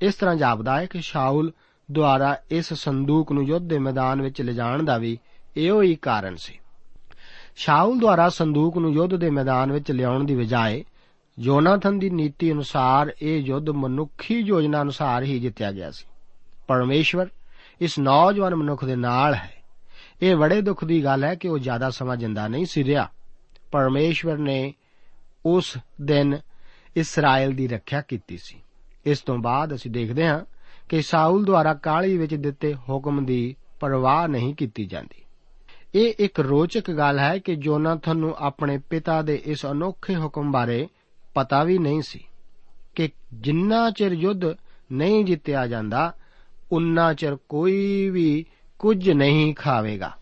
ਇਸ 0.00 0.14
ਤਰ੍ਹਾਂ 0.14 0.36
ਜਾਪਦਾ 0.36 0.80
ਹੈ 0.80 0.86
ਕਿ 0.86 1.00
ਸ਼ਾਉਲ 1.00 1.52
ਦੁਆਰਾ 1.90 2.36
ਇਸ 2.50 2.74
ਸੰਦੂਕ 2.74 3.32
ਨੂੰ 3.32 3.44
ਯੁੱਧ 3.44 3.68
ਦੇ 3.68 3.78
ਮੈਦਾਨ 3.78 4.22
ਵਿੱਚ 4.22 4.42
ਲਿਜਾਣ 4.42 4.82
ਦਾ 4.82 4.98
ਵੀ 4.98 5.18
ਇਹੋ 5.56 5.82
ਹੀ 5.82 5.94
ਕਾਰਨ 5.94 6.36
ਸੀ। 6.36 6.58
ਸ਼ਾਉਲ 7.56 7.98
ਦੁਆਰਾ 7.98 8.28
ਸੰਦੂਕ 8.28 8.78
ਨੂੰ 8.78 8.92
ਯੁੱਧ 8.92 9.16
ਦੇ 9.16 9.30
ਮੈਦਾਨ 9.30 9.72
ਵਿੱਚ 9.72 9.90
ਲਿਆਉਣ 9.90 10.24
ਦੀ 10.24 10.36
ਬਜਾਏ 10.36 10.84
ਯੋਨਾਥਨ 11.38 11.98
ਦੀ 11.98 12.10
ਨੀਤੀ 12.10 12.52
ਅਨੁਸਾਰ 12.52 13.12
ਇਹ 13.22 13.38
ਯੁੱਧ 13.40 13.68
ਮਨੁੱਖੀ 13.68 14.38
ਯੋਜਨਾ 14.38 14.82
ਅਨੁਸਾਰ 14.82 15.22
ਹੀ 15.22 15.40
ਜਿੱਤਿਆ 15.40 15.72
ਗਿਆ 15.72 15.90
ਸੀ। 15.90 16.04
ਪਰਮੇਸ਼ਵਰ 16.66 17.26
ਇਸ 17.80 17.98
ਨੌਜਵਾਨ 17.98 18.54
ਮਨੁੱਖ 18.54 18.84
ਦੇ 18.84 18.96
ਨਾਲ 18.96 19.34
ਹੈ। 19.34 19.52
ਇਹ 20.22 20.36
ਬੜੇ 20.36 20.60
ਦੁੱਖ 20.60 20.84
ਦੀ 20.84 21.04
ਗੱਲ 21.04 21.24
ਹੈ 21.24 21.34
ਕਿ 21.34 21.48
ਉਹ 21.48 21.58
ਜ਼ਿਆਦਾ 21.58 21.90
ਸਮਾਂ 21.90 22.16
ਜਿੰਦਾ 22.16 22.48
ਨਹੀਂ 22.48 22.66
ਸੀ 22.66 22.84
ਰਿਹਾ। 22.84 23.08
ਪਰਮੇਸ਼ਵਰ 23.72 24.38
ਨੇ 24.38 24.74
ਉਸ 25.46 25.78
ਦਿਨ 26.02 26.38
ਇਸਰਾਇਲ 26.96 27.52
ਦੀ 27.52 27.68
ਰੱਖਿਆ 27.68 28.00
ਕੀਤੀ 28.00 28.36
ਸੀ। 28.36 28.62
ਇਸ 29.06 29.20
ਤੋਂ 29.20 29.38
ਬਾਅਦ 29.38 29.74
ਅਸੀਂ 29.74 29.90
ਦੇਖਦੇ 29.90 30.26
ਹਾਂ 30.26 30.40
ਕਿ 30.88 31.02
ਸਾਊਲ 31.02 31.44
ਦੁਆਰਾ 31.44 31.74
ਕਾਲੀ 31.74 32.18
ਵਿੱਚ 32.18 32.34
ਦਿੱਤੇ 32.34 32.74
ਹੁਕਮ 32.74 33.24
ਦੀ 33.24 33.56
ਪਰਵਾਹ 33.80 34.28
ਨਹੀਂ 34.28 34.54
ਕੀਤੀ 34.54 34.86
ਜਾਂਦੀ। 34.86 35.22
ਇਹ 35.94 36.14
ਇੱਕ 36.18 36.40
ਰੋਚਕ 36.40 36.90
ਗੱਲ 36.90 37.18
ਹੈ 37.18 37.38
ਕਿ 37.38 37.56
ਜੋਨਾਥਨ 37.56 38.16
ਨੂੰ 38.16 38.36
ਆਪਣੇ 38.38 38.78
ਪਿਤਾ 38.78 39.22
ਦੇ 39.22 39.42
ਇਸ 39.44 39.66
ਅਨੋਖੇ 39.66 40.16
ਹੁਕਮ 40.16 40.52
ਬਾਰੇ 40.52 40.88
ਪਤਾ 41.34 41.64
ਵੀ 41.64 41.78
ਨਹੀਂ 41.78 42.02
ਸੀ 42.02 42.24
ਕਿ 42.94 43.10
ਜਿੰਨਾ 43.34 43.90
ਚਿਰ 43.90 44.12
ਯੁੱਧ 44.12 44.40
ਨਹੀਂ 44.92 45.24
ਜਿੱਤਿਆ 45.24 45.66
ਜਾਂਦਾ, 45.66 46.14
ਉਨਾ 46.72 47.14
ਚਿਰ 47.14 47.36
ਕੋਈ 47.36 48.10
ਵੀ 48.10 48.46
ਕੁਝ 48.78 49.10
ਨਹੀਂ 49.10 49.54
ਖਾਵੇਗਾ। 49.54 50.12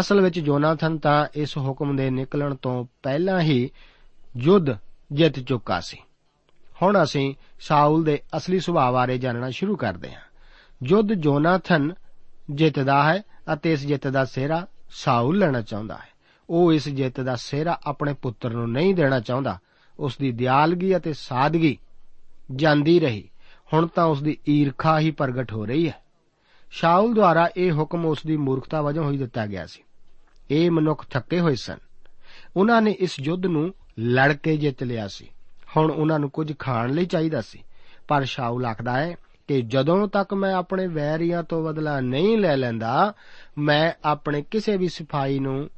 ਅਸਲ 0.00 0.20
ਵਿੱਚ 0.20 0.40
ਜੋਨਾਥਨ 0.40 0.98
ਤਾਂ 0.98 1.26
ਇਸ 1.34 1.58
ਹੁਕਮ 1.58 1.96
ਦੇ 1.96 2.10
ਨਿਕਲਣ 2.10 2.54
ਤੋਂ 2.54 2.86
ਪਹਿਲਾਂ 3.02 3.40
ਹੀ 3.40 3.70
ਯੁੱਧ 4.36 4.66
ਜਿੱਤ 5.12 5.40
ਚੁੱਕਾ 5.40 5.80
ਸੀ। 5.80 5.98
ਹੁਣ 6.82 7.02
ਅਸੀਂ 7.02 7.34
ਸਾਊਲ 7.60 8.04
ਦੇ 8.04 8.22
ਅਸਲੀ 8.36 8.60
ਸੁਭਾਅ 8.60 8.92
ਬਾਰੇ 8.92 9.18
ਜਾਣਨਾ 9.18 9.50
ਸ਼ੁਰੂ 9.50 9.76
ਕਰਦੇ 9.76 10.14
ਹਾਂ। 10.14 10.20
ਯੁੱਧ 10.84 11.12
ਜੋਨਾਥਨ 11.12 11.94
ਜਿੱਤਦਾ 12.50 13.12
ਹੈ 13.12 13.22
ਅਤੇ 13.52 13.72
ਇਸ 13.72 13.86
ਜਿੱਤ 13.86 14.08
ਦਾ 14.08 14.24
ਸਿਹਰਾ 14.24 14.66
ਸਾਊਲ 14.90 15.38
ਲੈਣਾ 15.38 15.60
ਚਾਹੁੰਦਾ 15.60 15.94
ਹੈ। 15.94 16.08
ਉਹ 16.50 16.72
ਇਸ 16.72 16.88
ਜਿੱਤ 16.88 17.20
ਦਾ 17.20 17.36
ਸਿਹਰਾ 17.36 17.80
ਆਪਣੇ 17.86 18.14
ਪੁੱਤਰ 18.14 18.50
ਨੂੰ 18.50 18.72
ਨਹੀਂ 18.72 18.94
ਦੇਣਾ 18.94 19.20
ਚਾਹੁੰਦਾ। 19.20 19.58
ਉਸ 19.98 20.18
ਦੀ 20.18 20.32
ਦਿਆਲਗੀ 20.32 20.96
ਅਤੇ 20.96 21.12
ਸਾਦਗੀ 21.12 21.78
ਜਾਂਦੀ 22.56 23.00
ਰਹੀ। 23.00 23.30
ਹੁਣ 23.72 23.86
ਤਾਂ 23.86 24.04
ਉਸ 24.04 24.22
ਦੀ 24.22 24.38
ਈਰਖਾ 24.48 24.98
ਹੀ 24.98 25.10
ਪ੍ਰਗਟ 25.10 25.52
ਹੋ 25.52 25.66
ਰਹੀ 25.66 25.88
ਹੈ। 25.88 26.04
ਸ਼ਾਉਲ 26.70 27.14
ਦੁਆਰਾ 27.14 27.50
ਇਹ 27.56 27.72
ਹੁਕਮ 27.72 28.06
ਉਸ 28.06 28.18
ਦੀ 28.26 28.36
ਮੂਰਖਤਾ 28.36 28.82
ਵਜੋਂ 28.82 29.12
ਹੀ 29.12 29.18
ਦਿੱਤਾ 29.18 29.46
ਗਿਆ 29.46 29.66
ਸੀ। 29.66 29.82
ਇਹ 30.50 30.70
ਮਨੁੱਖ 30.70 31.06
ਥੱਕੇ 31.06 31.40
ਹੋਏ 31.40 31.54
ਸਨ। 31.54 31.78
ਉਹਨਾਂ 32.56 32.82
ਨੇ 32.82 32.90
ਇਸ 32.90 33.16
ਯੁੱਧ 33.20 33.46
ਨੂੰ 33.46 33.74
ਲੜ 34.00 34.32
ਕੇ 34.32 34.56
ਜਿੱਤ 34.56 34.82
ਲਿਆ 34.82 35.08
ਸੀ। 35.08 35.28
ਹੁਣ 35.76 35.90
ਉਹਨਾਂ 35.90 36.18
ਨੂੰ 36.18 36.30
ਕੁਝ 36.30 36.52
ਖਾਣ 36.58 36.90
ਲਈ 36.90 37.06
ਚਾਹੀਦਾ 37.06 37.40
ਸੀ। 37.40 37.62
ਪਰ 38.08 38.24
ਸ਼ਾਉਲ 38.24 38.66
ਆਖਦਾ 38.66 38.92
ਹੈ 38.92 39.16
ਕਿ 39.48 39.62
ਜਦੋਂ 39.62 40.08
ਤੱਕ 40.08 40.34
ਮੈਂ 40.34 40.54
ਆਪਣੇ 40.54 40.86
ਵੈਰੀਆਂ 40.86 41.42
ਤੋਂ 41.42 41.64
ਬਦਲਾ 41.64 42.00
ਨਹੀਂ 42.00 42.38
ਲੈ 42.38 42.56
ਲੈਂਦਾ, 42.56 43.12
ਮੈਂ 43.58 43.92
ਆਪਣੇ 44.04 44.42
ਕਿਸੇ 44.42 44.76
ਵੀ 44.76 44.88
ਸਿਪਾਹੀ 44.88 45.38
ਨੂੰ 45.38 45.70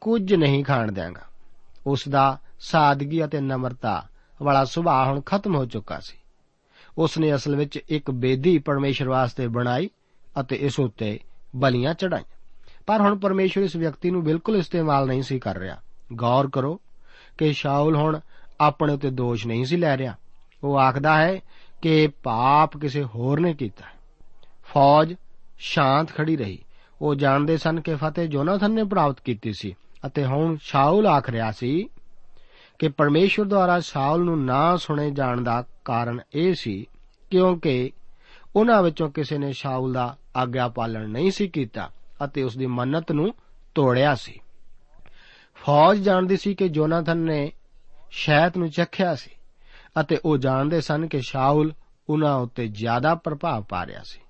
ਕੁਝ 0.00 0.34
ਨਹੀਂ 0.34 0.64
ਖਾਣ 0.64 0.92
ਦਿਆਂਗਾ। 0.92 1.20
ਉਸ 1.86 2.08
ਦਾ 2.08 2.38
ਸਾਦਗੀ 2.60 3.24
ਅਤੇ 3.24 3.40
ਨਮਰਤਾ 3.40 4.08
ਵਾਲਾ 4.42 4.64
ਸੁਭਾਅ 4.64 5.06
ਹੁਣ 5.06 5.20
ਖਤਮ 5.20 5.54
ਹੋ 5.54 5.64
ਚੁੱਕਾ 5.64 6.00
ਸੀ। 6.00 6.16
ਉਸ 6.98 7.18
ਨੇ 7.18 7.34
ਅਸਲ 7.34 7.56
ਵਿੱਚ 7.56 7.80
ਇੱਕ 7.88 8.10
ਬੇਦੀ 8.10 8.58
ਪਰਮੇਸ਼ਰ 8.58 9.08
ਵਾਸਤੇ 9.08 9.48
ਬਣਾਈ 9.48 9.90
ਅਤੇ 10.40 10.56
ਇਸ 10.56 10.80
ਉੱਤੇ 10.80 11.20
ਬਲੀਆਂ 11.56 11.94
ਚੜਾਈਆਂ 11.94 12.36
ਪਰ 12.86 13.00
ਹੁਣ 13.00 13.18
ਪਰਮੇਸ਼ਰ 13.18 13.60
ਇਸ 13.60 13.76
ਵਿਅਕਤੀ 13.76 14.10
ਨੂੰ 14.10 14.24
ਬਿਲਕੁਲ 14.24 14.56
ਇਸਤੇਮਾਲ 14.56 15.06
ਨਹੀਂ 15.06 15.22
ਸੀ 15.22 15.38
ਕਰ 15.38 15.58
ਰਿਹਾ। 15.58 15.76
ਗੌਰ 16.12 16.50
ਕਰੋ 16.52 16.80
ਕਿ 17.38 17.52
ਸ਼ਾਉਲ 17.52 17.96
ਹੁਣ 17.96 18.20
ਆਪਣੇ 18.60 18.92
ਉੱਤੇ 18.92 19.10
ਦੋਸ਼ 19.10 19.46
ਨਹੀਂ 19.46 19.64
ਸੀ 19.64 19.76
ਲੈ 19.76 19.96
ਰਿਹਾ। 19.96 20.14
ਉਹ 20.64 20.78
ਆਖਦਾ 20.78 21.18
ਹੈ 21.18 21.40
ਕਿ 21.82 22.08
ਪਾਪ 22.22 22.76
ਕਿਸੇ 22.76 23.04
ਹੋਰ 23.04 23.40
ਨੇ 23.40 23.54
ਕੀਤਾ। 23.54 23.84
ਫੌਜ 24.64 25.14
ਸ਼ਾਂਤ 25.58 26.10
ਖੜੀ 26.10 26.36
ਰਹੀ। 26.36 26.58
ਉਹ 27.02 27.14
ਜਾਣਦੇ 27.14 27.56
ਸਨ 27.56 27.80
ਕਿ 27.80 27.94
ਫਤਿਹ 27.94 28.28
ਜੋਨਾਥਨ 28.28 28.70
ਨੇ 28.70 28.84
ਪ੍ਰਾਪਤ 28.84 29.20
ਕੀਤੀ 29.20 29.52
ਸੀ 29.52 29.74
ਅਤੇ 30.06 30.24
ਹੁਣ 30.24 30.56
ਸ਼ਾਉਲ 30.60 31.06
ਆਖ 31.06 31.30
ਰਿਹਾ 31.30 31.52
ਸੀ 31.52 31.88
ਕਿ 32.78 32.88
ਪਰਮੇਸ਼ਵਰ 32.88 33.46
ਦੁਆਰਾ 33.46 33.80
ਸ਼ਾਉਲ 33.80 34.24
ਨੂੰ 34.24 34.44
ਨਾ 34.44 34.76
ਸੁਣੇ 34.76 35.10
ਜਾਣ 35.10 35.40
ਦਾ 35.40 35.64
ਕਾਰਨ 35.84 36.20
ਇਹ 36.34 36.54
ਸੀ 36.54 36.86
ਕਿਉਂਕਿ 37.30 37.90
ਉਹਨਾਂ 38.56 38.82
ਵਿੱਚੋਂ 38.82 39.10
ਕਿਸੇ 39.10 39.38
ਨੇ 39.38 39.52
ਸ਼ਾਉਲ 39.52 39.92
ਦਾ 39.92 40.16
ਆਗਿਆ 40.36 40.68
ਪਾਲਣ 40.68 41.08
ਨਹੀਂ 41.08 41.30
ਸੀ 41.30 41.48
ਕੀਤਾ 41.48 41.90
ਅਤੇ 42.24 42.42
ਉਸ 42.42 42.56
ਦੀ 42.56 42.66
ਮੰਨਤ 42.66 43.12
ਨੂੰ 43.12 43.34
ਤੋੜਿਆ 43.74 44.14
ਸੀ। 44.14 44.40
ਫੌਜ 45.54 45.98
ਜਾਣਦੀ 45.98 46.36
ਸੀ 46.36 46.54
ਕਿ 46.54 46.68
ਜੋਨਾਥਨ 46.68 47.16
ਨੇ 47.16 47.52
ਸ਼ੈਤ 48.14 48.56
ਨੂੰ 48.56 48.70
ਚੱਖਿਆ 48.70 49.14
ਸੀ 49.14 49.30
ਅਤੇ 50.00 50.18
ਉਹ 50.24 50.38
ਜਾਣਦੇ 50.38 50.80
ਸਨ 50.80 51.06
ਕਿ 51.06 51.20
ਸ਼ਾਉਲ 51.20 51.72
ਉਹਨਾਂ 52.08 52.36
ਉੱਤੇ 52.36 52.68
ਜ਼ਿਆਦਾ 52.68 53.14
ਪ੍ਰਭਾਵ 53.14 53.62
ਪਾ 53.62 53.86
ਰਿਹਾ 53.86 54.02
ਸੀ। 54.04 54.20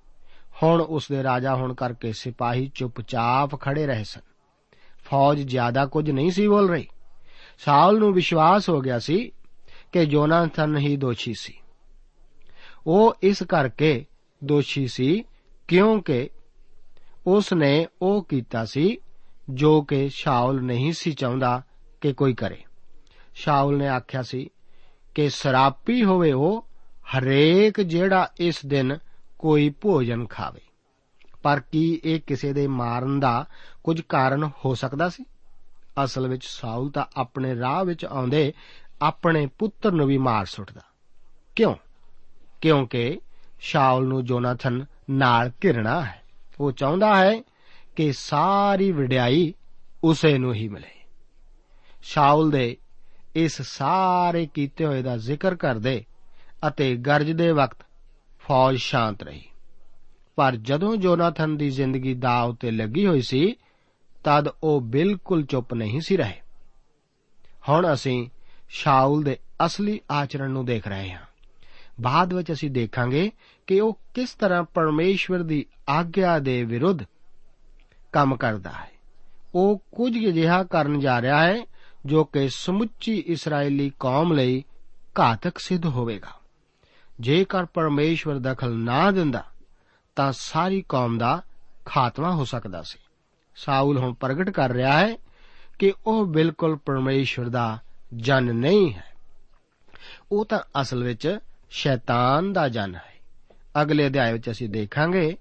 ਹੁਣ 0.63 0.81
ਉਸ 0.81 1.07
ਦੇ 1.11 1.23
ਰਾਜਾ 1.23 1.55
ਹੋਣ 1.55 1.73
ਕਰਕੇ 1.73 2.13
ਸਿਪਾਹੀ 2.13 2.71
ਚੁੱਪਚਾਪ 2.75 3.61
ਖੜੇ 3.61 3.87
ਰਹੇ 3.87 4.03
ਸਨ। 4.03 4.21
ਫੌਜ 5.05 5.41
ਜ਼ਿਆਦਾ 5.41 5.85
ਕੁਝ 5.85 6.11
ਨਹੀਂ 6.11 6.31
ਸੀ 6.31 6.47
ਬੋਲ 6.47 6.69
ਰਹੀ। 6.69 6.87
ਸ਼ਾਉਲ 7.57 7.99
ਨੂੰ 7.99 8.13
ਵਿਸ਼ਵਾਸ 8.13 8.69
ਹੋ 8.69 8.81
ਗਿਆ 8.81 8.99
ਸੀ 8.99 9.31
ਕਿ 9.91 10.05
ਜੋਨਾਥਨ 10.05 10.77
ਹੀ 10.77 10.97
ਦੋਸ਼ੀ 10.97 11.33
ਸੀ। 11.33 11.53
ਉਹ 12.87 13.15
ਇਸ 13.23 13.43
ਕਰਕੇ 13.43 14.05
ਦੋਸ਼ੀ 14.43 14.87
ਸੀ 14.87 15.23
ਕਿਉਂਕਿ 15.67 16.29
ਉਸ 17.27 17.53
ਨੇ 17.53 17.87
ਉਹ 18.01 18.23
ਕੀਤਾ 18.23 18.65
ਸੀ 18.65 18.97
ਜੋ 19.49 19.81
ਕਿ 19.81 20.09
ਸ਼ਾਉਲ 20.09 20.61
ਨਹੀਂ 20.61 20.93
ਸੀ 20.93 21.11
ਚਾਹੁੰਦਾ 21.11 21.63
ਕਿ 22.01 22.13
ਕੋਈ 22.13 22.33
ਕਰੇ। 22.33 22.63
ਸ਼ਾਉਲ 23.35 23.77
ਨੇ 23.77 23.87
ਆਖਿਆ 23.87 24.21
ਸੀ 24.21 24.49
ਕਿ 25.15 25.29
ਸਰਾਪੀ 25.29 26.03
ਹੋਵੇ 26.03 26.31
ਉਹ, 26.31 26.67
ਹਰੇਕ 27.17 27.81
ਜਿਹੜਾ 27.81 28.31
ਇਸ 28.37 28.65
ਦਿਨ 28.65 28.97
ਕੋਈ 29.39 29.69
ਭੋਜਨ 29.69 30.25
ਖਾਵੇ। 30.25 30.61
ਪਰ 31.43 31.59
ਕੀ 31.59 32.01
ਇਹ 32.03 32.19
ਕਿਸੇ 32.27 32.53
ਦੇ 32.53 32.67
ਮਾਰਨ 32.67 33.19
ਦਾ 33.19 33.45
ਕੁਝ 33.83 34.01
ਕਾਰਨ 34.01 34.49
ਹੋ 34.65 34.75
ਸਕਦਾ 34.75 35.09
ਸੀ? 35.09 35.25
ਅਸਲ 36.03 36.27
ਵਿੱਚ 36.27 36.45
ਸਾਊਲ 36.45 36.91
ਤਾਂ 36.91 37.05
ਆਪਣੇ 37.17 37.59
ਰਾਹ 37.59 37.85
ਵਿੱਚ 37.85 38.05
ਆਉਂਦੇ 38.05 38.53
ਆਪਣੇ 39.01 39.47
ਪੁੱਤਰ 39.47 39.91
ਨੂੰ 39.91 40.07
ਵੀ 40.07 40.17
ਮਾਰ 40.17 40.45
ਸੁੱਟਦਾ। 40.45 40.81
ਕਿਉਂ? 41.55 41.75
ਕਿਉਂਕਿ 42.61 43.19
ਸ਼ਾਉਲ 43.59 44.07
ਨੂੰ 44.07 44.25
ਜੋਨਾਥਨ 44.25 44.85
ਨਾਲ 45.09 45.51
ਘਿਰਣਾ 45.63 46.01
ਹੈ। 46.01 46.21
ਉਹ 46.59 46.71
ਚਾਹੁੰਦਾ 46.71 47.17
ਹੈ 47.17 47.43
ਕਿ 47.95 48.13
ਸਾਰੀ 48.13 48.91
ਵਡਿਆਈ 48.91 49.53
ਉਸੇ 50.03 50.37
ਨੂੰ 50.37 50.53
ਹੀ 50.53 50.67
ਮਿਲੇ। 50.67 51.05
ਸ਼ਾਉਲ 52.01 52.51
ਦੇ 52.51 52.77
ਇਸ 53.35 53.61
ਸਾਰੇ 53.61 54.47
ਕੀਤੇ 54.53 54.85
ਹੋਏ 54.85 55.01
ਦਾ 55.01 55.17
ਜ਼ਿਕਰ 55.17 55.55
ਕਰਦੇ 55.55 56.05
ਅਤੇ 56.67 56.95
ਗਰਜਦੇ 56.95 57.51
ਵਕਤ 57.51 57.77
ਫੌਜ 58.39 58.75
ਸ਼ਾਂਤ 58.75 59.23
ਰਹੀ। 59.23 59.43
ਪਰ 60.35 60.55
ਜਦੋਂ 60.55 60.97
ਜੋਨਾਥਨ 60.97 61.57
ਦੀ 61.57 61.69
ਜ਼ਿੰਦਗੀ 61.69 62.13
ਦਾਅ 62.13 62.45
ਉਤੇ 62.45 62.71
ਲੱਗੀ 62.71 63.07
ਹੋਈ 63.07 63.21
ਸੀ, 63.21 63.55
ਤਦ 64.23 64.47
ਉਹ 64.63 64.81
ਬਿਲਕੁਲ 64.81 65.45
ਚੁੱਪ 65.45 65.73
ਨਹੀਂ 65.73 66.01
ਸੀ 66.01 66.17
ਰਹੇ। 66.17 66.41
ਹੁਣ 67.69 67.93
ਅਸੀਂ 67.93 68.29
ਸ਼ਾਉਲ 68.69 69.23
ਦੇ 69.23 69.37
ਅਸਲੀ 69.65 69.99
ਆਚਰਣ 70.11 70.49
ਨੂੰ 70.49 70.65
ਦੇਖ 70.65 70.87
ਰਹੇ 70.87 71.11
ਹਾਂ। 71.11 71.21
ਬਾਅਦ 72.01 72.33
ਵਿੱਚ 72.33 72.51
ਅਸੀਂ 72.51 72.71
ਦੇਖਾਂਗੇ 72.71 73.31
ਕਿ 73.67 73.79
ਉਹ 73.79 73.99
ਕਿਸ 74.13 74.33
ਤਰ੍ਹਾਂ 74.33 74.63
ਪਰਮੇਸ਼ਵਰ 74.63 75.43
ਦੀ 75.43 75.65
ਆਗਿਆ 75.89 76.39
ਦੇ 76.39 76.63
ਵਿਰੁੱਧ 76.63 76.99
ਕੰਮ 78.11 78.35
ਕਰਦਾ 78.35 78.71
ਹੈ। 78.71 78.91
ਉਹ 79.55 79.81
ਕੁਝ 79.91 80.17
ਅਜਿਹਾ 80.17 80.63
ਕਰਨ 80.63 80.99
ਜਾ 80.99 81.21
ਰਿਹਾ 81.21 81.43
ਹੈ 81.43 81.72
ਜੋ 82.05 82.23
ਕਿ 82.23 82.49
ਸਮੁੱਚੀ 82.49 83.23
ਇਸرائیਲੀ 83.27 83.91
ਕੌਮ 83.99 84.33
ਲਈ 84.33 84.63
ਘਾਤਕ 85.19 85.57
ਸਿੱਧ 85.57 85.85
ਹੋਵੇਗਾ। 85.85 86.29
ਜੇਕਰ 87.19 87.65
ਪਰਮੇਸ਼ਵਰ 87.65 88.39
ਦਖਲ 88.39 88.75
ਨਾ 88.75 89.11
ਦਿੰਦਾ, 89.11 89.43
ਤਾਂ 90.15 90.31
ਸਾਰੀ 90.31 90.83
ਕੌਮ 90.89 91.17
ਦਾ 91.17 91.41
ਖਾਤਮਾ 91.85 92.31
ਹੋ 92.31 92.45
ਸਕਦਾ 92.45 92.81
ਸੀ। 92.81 92.99
ਸਾਊਲ 93.55 93.97
ਹੁਣ 93.97 94.13
ਪ੍ਰਗਟ 94.13 94.49
ਕਰ 94.49 94.71
ਰਿਹਾ 94.71 94.99
ਹੈ 94.99 95.17
ਕਿ 95.79 95.93
ਉਹ 96.07 96.25
ਬਿਲਕੁਲ 96.25 96.75
ਪਰਮੇਸ਼ਵਰ 96.75 97.49
ਦਾ 97.49 97.79
ਜਨ 98.15 98.43
ਨਹੀਂ 98.43 98.93
ਹੈ। 98.93 99.05
ਉਹ 100.31 100.45
ਤਾਂ 100.45 100.59
ਅਸਲ 100.81 101.03
ਵਿੱਚ 101.03 101.39
ਸ਼ੈਤਾਨ 101.69 102.53
ਦਾ 102.53 102.67
ਜਨ 102.67 102.95
ਹੈ। 102.95 103.13
ਅਗਲੇ 103.81 104.07
ਅਧਿਆਇ 104.07 104.33
ਵਿੱਚ 104.33 104.51
ਅਸੀਂ 104.51 104.69
ਦੇਖਾਂਗੇ 104.69 105.37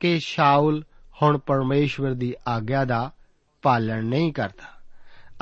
ਕਿ 0.00 0.20
ਸ਼ਾਉਲ 0.20 0.84
ਹੁਣ 1.22 1.38
ਪਰਮੇਸ਼ਵਰ 1.38 2.14
ਦੀ 2.14 2.34
ਆਗਿਆ 2.48 2.84
ਦਾ 2.84 3.10
ਪਾਲਣ 3.62 4.04
ਨਹੀਂ 4.04 4.32
ਕਰਦਾ 4.32 4.76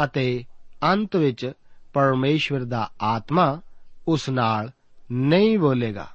ਅਤੇ 0.05 0.45
ਅੰਤ 0.85 1.17
ਵਿੱਚ 1.17 1.53
ਪਰਮੇਸ਼ਵਰ 1.93 2.65
ਦਾ 2.65 2.91
ਆਤਮਾ 3.03 3.61
ਉਸ 4.09 4.31
ਨਾਲ 4.31 4.71
ਨਹੀਂ 5.13 5.59
ਬੋਲੇਗਾ, 5.59 6.09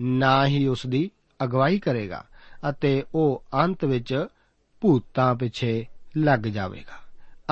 ਨਾ 0.00 0.46
ਹੀ 0.46 0.66
ਉਸ 0.66 0.86
ਦੀ 0.86 1.10
ਅਗਵਾਈ 1.44 1.78
ਕਰੇਗਾ 1.78 2.24
ਅਤੇ 2.70 3.04
ਉਹ 3.14 3.44
ਅੰਤ 3.54 3.84
ਵਿੱਚ 3.84 4.26
ਭੂਤਾਂ 4.80 5.34
ਪਿੱਛੇ 5.34 5.86
ਲੱਗ 6.16 6.40
ਜਾਵੇਗਾ। 6.40 7.02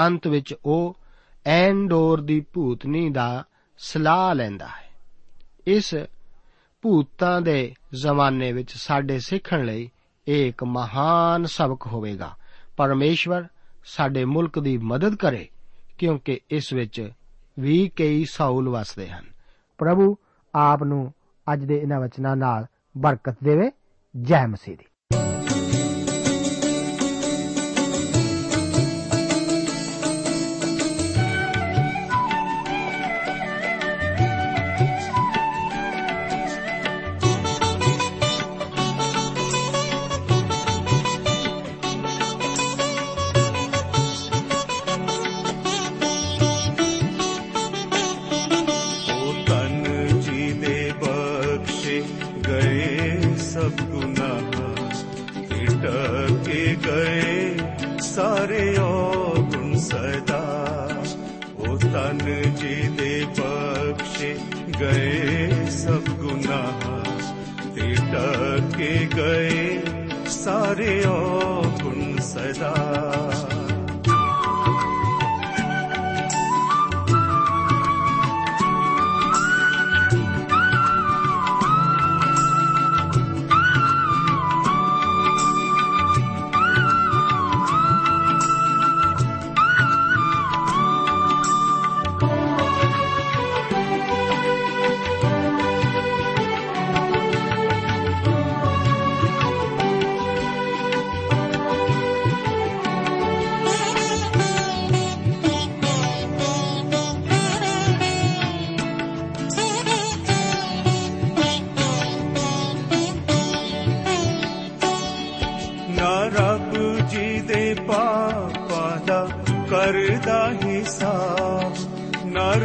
ਅੰਤ 0.07 0.27
ਵਿੱਚ 0.27 0.55
ਉਹ 0.67 0.97
ਐਂਡੋਰ 1.47 2.21
ਦੀ 2.21 2.41
ਭੂਤਨੀ 2.41 3.11
ਦਾ 3.11 3.45
ਸਲਾਹ 3.79 4.35
ਲੈਂਦਾ 4.35 4.67
ਹੈ। 4.67 4.91
ਇਸ 5.67 5.95
ਭੂਤਾਂ 6.83 7.41
ਦੇ 7.41 7.75
ਜ਼ਮਾਨੇ 7.95 8.53
ਵਿੱਚ 8.53 8.73
ਸਾਡੇ 8.73 9.19
ਸਿੱਖਣ 9.19 9.65
ਲਈ 9.65 9.91
ਇਹ 10.29 10.49
ਇੱਕ 10.49 10.65
ਮਹਾਨ 10.65 11.45
ਸਬਕ 11.45 11.87
ਹੋਵੇਗਾ। 11.87 12.37
ਪਰਮੇਸ਼ਵਰ 12.77 13.45
ਸਾਡੇ 13.85 14.25
ਮੁਲਕ 14.25 14.59
ਦੀ 14.59 14.79
ਮਦਦ 14.79 15.15
ਕਰੇ। 15.15 15.49
ਕਿਉਂਕਿ 16.01 16.41
ਇਸ 16.51 16.73
ਵਿੱਚ 16.73 17.11
ਵੀ 17.59 17.89
ਕਈ 17.89 18.25
ਸਾਊਲ 18.25 18.69
ਵਸਦੇ 18.69 19.09
ਹਨ। 19.09 19.25
ਪ੍ਰਭੂ 19.79 20.17
ਆਪ 20.55 20.83
ਨੂੰ 20.83 21.13
ਅੱਜ 21.53 21.65
ਦੇ 21.65 21.79
ਇਹਨਾਂ 21.79 22.01
ਵਚਨਾਂ 22.01 22.37
ਨਾਲ 22.37 22.67
ਬਰਕਤ 22.99 23.37
ਦੇਵੇ। 23.45 23.71
ਜੈ 24.23 24.47
ਮਸੀਹ 24.47 24.77
ਦੀ। 24.77 24.85
गए 69.21 70.29
सारे 70.35 70.93
गुणसदा 71.83 72.75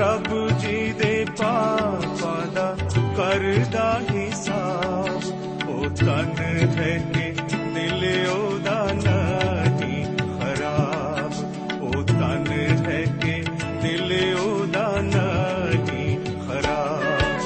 ਹਿਸਾਬ 0.05 0.27
ਨਾ 0.27 0.45
ਰੱਬ 0.45 0.59
ਜੀ 0.59 0.93
ਦੇ 0.93 1.25
ਪਾਪਾਂ 1.25 2.47
ਦਾ 2.47 2.77
ਕਰਦਾ 3.17 4.01
ਹਿਸਾਬ 4.11 5.21
ਉਹ 5.69 5.89
ਤਨ 5.89 6.35
ਹੈ 6.77 6.97
ਕਿ 7.13 7.33
ਦਿਲ 7.73 8.27
ਉਹਦਾ 8.29 8.87
ਨਹੀਂ 8.93 10.05
ਖਰਾਬ 10.15 11.33
ਉਹ 11.81 12.03
ਤਨ 12.03 12.51
ਹੈ 12.87 13.03
ਕਿ 13.21 13.43
ਦਿਲ 13.81 14.35
ਉਹਦਾ 14.39 15.01
ਨਹੀਂ 15.01 16.17
ਖਰਾਬ 16.47 17.41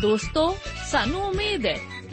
ਦੋਸਤੋ 0.00 0.56
ਸਾਨੂੰ 0.90 1.20
ਉਮੀਦ 1.22 1.66
ਹੈ 1.66 1.76